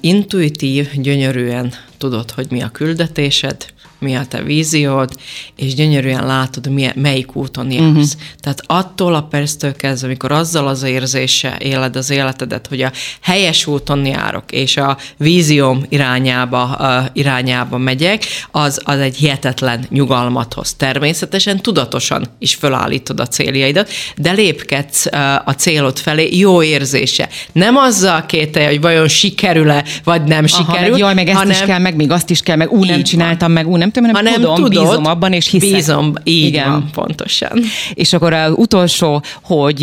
Intuitív, 0.00 0.88
gyönyörűen 0.94 1.74
tudod, 1.98 2.30
hogy 2.30 2.46
mi 2.50 2.62
a 2.62 2.68
küldetésed, 2.68 3.72
mi 4.04 4.16
a 4.16 4.24
te 4.26 4.42
víziód, 4.42 5.10
és 5.56 5.74
gyönyörűen 5.74 6.26
látod, 6.26 6.68
milyen, 6.68 6.92
melyik 6.96 7.36
úton 7.36 7.70
jársz. 7.70 7.86
Uh-huh. 7.86 8.04
Tehát 8.40 8.62
attól 8.66 9.14
a 9.14 9.22
perctől 9.22 9.76
kezdve, 9.76 10.06
amikor 10.06 10.32
azzal 10.32 10.68
az 10.68 10.82
érzése 10.82 11.56
éled 11.58 11.96
az 11.96 12.10
életedet, 12.10 12.66
hogy 12.66 12.82
a 12.82 12.92
helyes 13.20 13.66
úton 13.66 14.06
járok, 14.06 14.52
és 14.52 14.76
a 14.76 14.98
vízióm 15.16 15.84
irányába, 15.88 16.76
uh, 16.78 17.10
irányába 17.12 17.78
megyek, 17.78 18.24
az, 18.50 18.80
az 18.84 18.98
egy 18.98 19.16
hihetetlen 19.16 19.86
nyugalmat 19.88 20.54
hoz. 20.54 20.74
Természetesen 20.74 21.60
tudatosan 21.60 22.26
is 22.38 22.54
fölállítod 22.54 23.20
a 23.20 23.26
céljaidat, 23.26 23.90
de 24.16 24.32
lépkedsz 24.32 25.06
uh, 25.06 25.48
a 25.48 25.54
célod 25.56 25.98
felé 25.98 26.36
jó 26.36 26.62
érzése. 26.62 27.28
Nem 27.52 27.76
azzal 27.76 28.26
kételje, 28.26 28.68
hogy 28.68 28.80
vajon 28.80 29.08
sikerül-e, 29.14 29.84
vagy 30.04 30.22
nem 30.22 30.44
Aha, 30.44 30.46
sikerül. 30.46 30.90
Meg 30.90 30.98
jaj, 30.98 31.14
meg 31.14 31.28
ezt 31.28 31.38
hanem, 31.38 31.52
is 31.52 31.60
kell, 31.60 31.78
meg 31.78 31.96
még 31.96 32.10
azt 32.10 32.30
is 32.30 32.40
kell, 32.40 32.56
meg 32.56 32.70
úgy 32.70 32.88
nem 32.88 33.02
csináltam, 33.02 33.52
meg 33.52 33.68
úgy 33.68 33.78
nem 33.78 33.90
tudom, 33.90 34.10
hanem, 34.10 34.24
hanem 34.24 34.40
tudom, 34.40 34.54
tudod, 34.54 34.86
bízom 34.86 35.06
abban, 35.06 35.32
és 35.32 35.50
hiszek. 35.50 35.70
Bízom, 35.70 36.12
így 36.24 36.44
Igen. 36.44 36.70
van, 36.70 36.90
pontosan. 36.92 37.60
És 37.94 38.12
akkor 38.12 38.32
az 38.32 38.52
utolsó, 38.56 39.22
hogy 39.42 39.82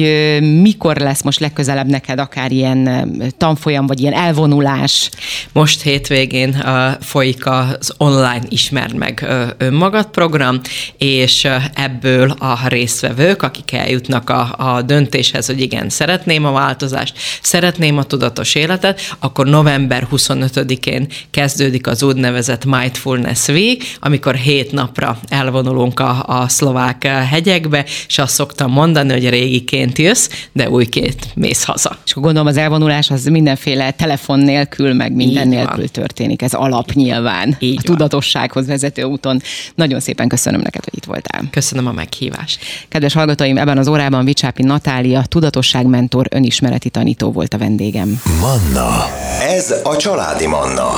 mikor 0.61 0.97
lesz 0.97 1.21
most 1.21 1.39
legközelebb 1.39 1.87
neked 1.87 2.19
akár 2.19 2.51
ilyen 2.51 3.09
tanfolyam, 3.37 3.87
vagy 3.87 3.99
ilyen 3.99 4.13
elvonulás? 4.13 5.09
Most 5.53 5.81
hétvégén 5.81 6.49
uh, 6.49 6.91
folyik 7.01 7.45
az 7.45 7.93
online 7.97 8.41
Ismerd 8.49 8.93
meg 8.93 9.27
önmagad 9.57 10.05
program, 10.05 10.59
és 10.97 11.47
ebből 11.73 12.29
a 12.29 12.67
résztvevők, 12.67 13.41
akik 13.41 13.73
eljutnak 13.73 14.29
a, 14.29 14.55
a 14.57 14.81
döntéshez, 14.81 15.45
hogy 15.45 15.61
igen, 15.61 15.89
szeretném 15.89 16.45
a 16.45 16.51
változást, 16.51 17.17
szeretném 17.41 17.97
a 17.97 18.03
tudatos 18.03 18.55
életet, 18.55 19.10
akkor 19.19 19.47
november 19.47 20.07
25-én 20.11 21.07
kezdődik 21.31 21.87
az 21.87 22.03
úgynevezett 22.03 22.65
Mindfulness 22.65 23.47
Week, 23.47 23.97
amikor 23.99 24.35
hét 24.35 24.71
napra 24.71 25.19
elvonulunk 25.29 25.99
a, 25.99 26.23
a 26.27 26.47
szlovák 26.47 27.03
hegyekbe, 27.03 27.85
és 28.07 28.17
azt 28.17 28.33
szoktam 28.33 28.71
mondani, 28.71 29.11
hogy 29.11 29.29
régiként 29.29 29.97
jössz, 29.97 30.29
de 30.51 30.69
újként 30.69 31.27
mész 31.35 31.63
haza. 31.63 31.97
És 32.05 32.13
gondolom 32.13 32.47
az 32.47 32.57
elvonulás 32.57 33.09
az 33.09 33.25
mindenféle 33.25 33.91
telefon 33.91 34.39
nélkül, 34.39 34.93
meg 34.93 35.13
minden 35.13 35.43
Így 35.43 35.49
nélkül 35.49 35.75
van. 35.77 35.87
történik. 35.91 36.41
Ez 36.41 36.53
alap 36.53 36.91
nyilván. 36.91 37.55
Így 37.59 37.77
a 37.77 37.81
van. 37.85 37.95
tudatossághoz 37.95 38.67
vezető 38.67 39.03
úton. 39.03 39.41
Nagyon 39.75 39.99
szépen 39.99 40.27
köszönöm 40.27 40.61
neked, 40.61 40.83
hogy 40.83 40.95
itt 40.95 41.05
voltál. 41.05 41.43
Köszönöm 41.51 41.87
a 41.87 41.91
meghívást. 41.91 42.59
Kedves 42.89 43.13
hallgatóim, 43.13 43.57
ebben 43.57 43.77
az 43.77 43.87
órában 43.87 44.25
Vicsápi 44.25 44.63
Natália, 44.63 45.23
tudatosságmentor, 45.27 46.27
önismereti 46.29 46.89
tanító 46.89 47.31
volt 47.31 47.53
a 47.53 47.57
vendégem. 47.57 48.21
Manna. 48.39 49.00
Ez 49.41 49.75
a 49.83 49.95
családi 49.95 50.47
Manna. 50.47 50.89